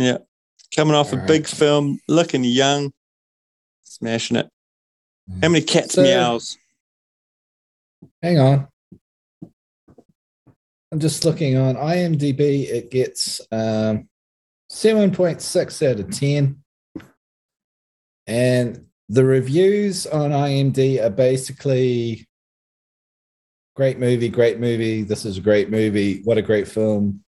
A-team. 0.00 0.18
Coming 0.74 0.96
off 0.96 1.12
a 1.12 1.14
All 1.14 1.18
right. 1.20 1.28
big 1.28 1.46
film, 1.46 2.00
looking 2.08 2.42
young, 2.42 2.92
smashing 3.84 4.36
it. 4.36 4.48
How 5.40 5.48
many 5.48 5.64
cats 5.64 5.94
So- 5.94 6.02
meows? 6.02 6.58
Hang 8.22 8.40
on. 8.40 8.66
I'm 10.90 10.98
just 10.98 11.24
looking 11.24 11.56
on 11.56 11.76
IMDb. 11.76 12.64
It 12.68 12.90
gets 12.90 13.40
um, 13.52 14.08
7.6 14.72 15.88
out 15.88 16.00
of 16.00 16.10
10. 16.10 16.60
And 18.26 18.86
the 19.08 19.24
reviews 19.24 20.08
on 20.08 20.32
IMDb 20.32 21.00
are 21.04 21.10
basically 21.10 22.26
great 23.76 24.00
movie, 24.00 24.28
great 24.28 24.58
movie. 24.58 25.04
This 25.04 25.24
is 25.24 25.38
a 25.38 25.40
great 25.40 25.70
movie. 25.70 26.22
What 26.24 26.36
a 26.36 26.42
great 26.42 26.66
film. 26.66 27.22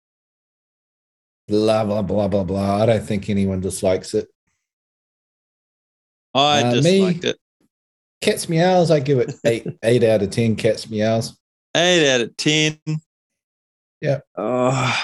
Blah, 1.48 1.84
blah, 1.84 2.02
blah, 2.02 2.28
blah, 2.28 2.44
blah. 2.44 2.82
I 2.82 2.86
don't 2.86 3.04
think 3.04 3.28
anyone 3.28 3.60
dislikes 3.60 4.14
it. 4.14 4.28
I 6.34 6.62
Uh, 6.62 6.74
me- 6.76 6.80
disliked 6.80 7.24
it. 7.24 7.36
Cats 8.20 8.48
Meows, 8.48 8.90
I 8.90 9.00
give 9.00 9.18
it 9.18 9.34
eight, 9.44 9.66
eight 9.82 10.02
out 10.02 10.22
of 10.22 10.30
10 10.30 10.56
Cats 10.56 10.88
Meows. 10.88 11.36
Eight 11.76 12.08
out 12.14 12.20
of 12.22 12.36
ten. 12.36 12.78
Yeah. 14.00 14.20
Oh. 14.36 15.00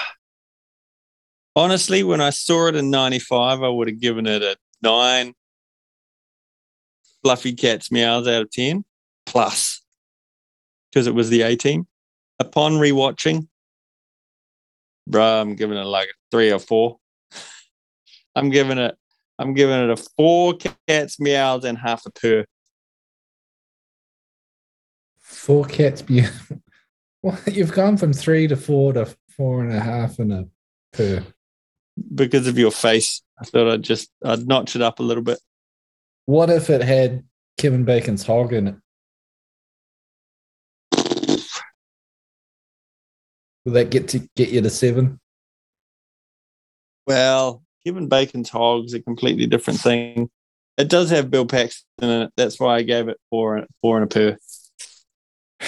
Honestly, 1.55 2.01
when 2.03 2.21
I 2.21 2.29
saw 2.29 2.67
it 2.67 2.75
in 2.77 2.89
'95, 2.89 3.61
I 3.61 3.67
would 3.67 3.89
have 3.89 3.99
given 3.99 4.25
it 4.25 4.41
a 4.41 4.55
nine. 4.81 5.33
Fluffy 7.21 7.53
cats 7.53 7.91
meows 7.91 8.25
out 8.27 8.41
of 8.43 8.49
ten 8.51 8.85
plus, 9.25 9.81
because 10.89 11.07
it 11.07 11.13
was 11.13 11.29
the 11.29 11.41
A 11.41 11.57
team. 11.57 11.87
Upon 12.39 12.73
rewatching, 12.75 13.47
bruh, 15.11 15.41
I'm 15.41 15.55
giving 15.55 15.77
it 15.77 15.85
like 15.85 16.07
a 16.09 16.13
three 16.31 16.51
or 16.51 16.59
four. 16.59 16.97
I'm 18.35 18.49
giving 18.49 18.77
it. 18.77 18.95
I'm 19.37 19.53
giving 19.53 19.79
it 19.79 19.89
a 19.89 19.97
four 20.17 20.55
cats 20.87 21.19
meows 21.19 21.65
and 21.65 21.77
half 21.77 22.05
a 22.05 22.11
purr. 22.11 22.45
Four 25.19 25.65
cats 25.65 26.01
be 26.01 26.23
well, 27.23 27.39
you've 27.47 27.73
gone 27.73 27.97
from 27.97 28.13
three 28.13 28.47
to 28.47 28.55
four 28.55 28.93
to 28.93 29.13
four 29.35 29.63
and 29.63 29.73
a 29.73 29.79
half 29.79 30.19
and 30.19 30.31
a 30.31 30.47
purr. 30.93 31.23
because 32.13 32.47
of 32.47 32.57
your 32.57 32.71
face. 32.71 33.21
I 33.39 33.45
thought 33.45 33.71
I'd 33.71 33.83
just 33.83 34.09
I'd 34.23 34.47
notch 34.47 34.75
it 34.75 34.81
up 34.81 34.99
a 34.99 35.03
little 35.03 35.23
bit. 35.23 35.39
What 36.25 36.49
if 36.49 36.69
it 36.69 36.81
had 36.81 37.23
Kevin 37.57 37.83
Bacon's 37.83 38.25
hog 38.25 38.53
in 38.53 38.67
it? 38.67 38.75
Will 43.65 43.73
that 43.73 43.91
get 43.91 44.07
to 44.09 44.27
get 44.35 44.49
you 44.49 44.61
to 44.61 44.69
seven? 44.69 45.19
Well, 47.07 47.63
Kevin 47.85 48.07
Bacon's 48.07 48.49
hog's 48.49 48.93
a 48.93 49.01
completely 49.01 49.45
different 49.47 49.79
thing. 49.79 50.29
It 50.77 50.89
does 50.89 51.09
have 51.09 51.29
Bill 51.29 51.45
Paxton 51.45 51.85
in 51.99 52.21
it. 52.23 52.33
That's 52.37 52.59
why 52.59 52.77
I 52.77 52.81
gave 52.83 53.07
it 53.07 53.19
four 53.29 53.65
four 53.81 54.01
and 54.01 54.05
a 54.05 54.07
purr. 54.07 54.37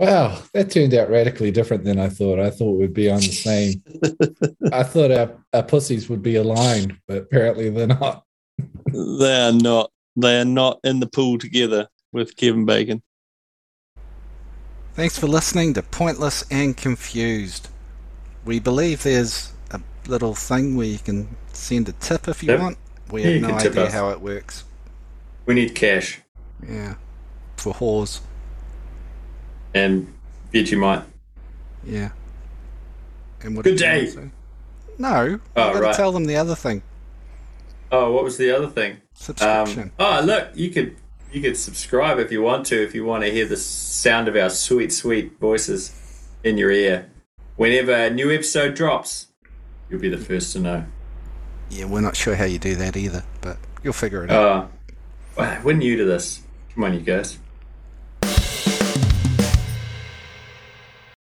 Wow, 0.00 0.40
that 0.54 0.70
turned 0.70 0.94
out 0.94 1.10
radically 1.10 1.50
different 1.50 1.84
than 1.84 1.98
I 1.98 2.08
thought. 2.08 2.40
I 2.40 2.48
thought 2.48 2.78
we'd 2.78 2.94
be 2.94 3.10
on 3.10 3.18
the 3.20 3.26
same. 3.26 3.82
I 4.72 4.82
thought 4.82 5.10
our, 5.10 5.36
our 5.52 5.62
pussies 5.62 6.08
would 6.08 6.22
be 6.22 6.36
aligned, 6.36 6.96
but 7.06 7.18
apparently 7.18 7.68
they're 7.68 7.86
not. 7.86 8.24
They 8.90 9.48
are 9.48 9.52
not. 9.52 9.90
They 10.16 10.40
are 10.40 10.46
not 10.46 10.80
in 10.84 11.00
the 11.00 11.06
pool 11.06 11.36
together 11.36 11.86
with 12.12 12.34
Kevin 12.34 12.64
Bacon. 12.64 13.02
Thanks 15.00 15.18
for 15.18 15.28
listening 15.28 15.72
to 15.72 15.82
Pointless 15.82 16.44
and 16.50 16.76
Confused. 16.76 17.68
We 18.44 18.58
believe 18.60 19.02
there's 19.02 19.50
a 19.70 19.80
little 20.06 20.34
thing 20.34 20.76
where 20.76 20.88
you 20.88 20.98
can 20.98 21.38
send 21.54 21.88
a 21.88 21.92
tip 21.92 22.28
if 22.28 22.42
you 22.42 22.50
Yep. 22.50 22.60
want. 22.60 22.78
We 23.10 23.22
Yeah, 23.22 23.30
have 23.30 23.40
no 23.40 23.48
idea 23.54 23.84
us. 23.86 23.92
how 23.94 24.10
it 24.10 24.20
works. 24.20 24.64
We 25.46 25.54
need 25.54 25.74
cash 25.74 26.20
Yeah. 26.62 26.96
For 27.56 27.72
whores. 27.72 28.20
and 29.72 30.12
Vegemite. 30.52 31.04
Yeah. 31.82 32.10
And 33.40 33.56
what 33.56 33.64
Good 33.64 33.78
day. 33.78 34.12
No. 34.98 35.40
Oh, 35.56 35.72
gotta 35.72 35.80
right. 35.80 35.96
tell 35.96 36.12
them 36.12 36.26
the 36.26 36.36
other 36.36 36.54
thing. 36.54 36.82
Oh, 37.90 38.12
what 38.12 38.22
was 38.22 38.36
the 38.36 38.54
other 38.54 38.68
thing? 38.68 38.98
Subscription. 39.14 39.92
Um, 39.98 40.06
oh, 40.06 40.20
look, 40.22 40.48
you 40.54 40.68
could 40.68 40.94
you 41.32 41.40
could 41.40 41.56
subscribe 41.56 42.18
if 42.18 42.32
you 42.32 42.42
want 42.42 42.66
to, 42.66 42.82
if 42.82 42.94
you 42.94 43.04
want 43.04 43.24
to 43.24 43.30
hear 43.30 43.46
the 43.46 43.56
sound 43.56 44.28
of 44.28 44.36
our 44.36 44.50
sweet, 44.50 44.92
sweet 44.92 45.38
voices 45.38 46.28
in 46.42 46.56
your 46.58 46.70
ear. 46.70 47.10
Whenever 47.56 47.92
a 47.92 48.10
new 48.10 48.32
episode 48.32 48.74
drops, 48.74 49.28
you'll 49.88 50.00
be 50.00 50.08
the 50.08 50.18
first 50.18 50.52
to 50.54 50.58
know. 50.58 50.84
yeah, 51.68 51.84
we're 51.84 52.00
not 52.00 52.16
sure 52.16 52.34
how 52.34 52.44
you 52.44 52.58
do 52.58 52.74
that 52.76 52.96
either, 52.96 53.24
but 53.40 53.58
you'll 53.82 53.92
figure 53.92 54.24
it 54.24 54.30
out. 54.30 54.42
Uh, 54.44 54.66
wow, 55.36 55.60
we're 55.62 55.76
new 55.76 55.96
to 55.96 56.04
this. 56.04 56.42
Come 56.74 56.84
on, 56.84 56.94
you 56.94 57.00
guys. 57.00 57.38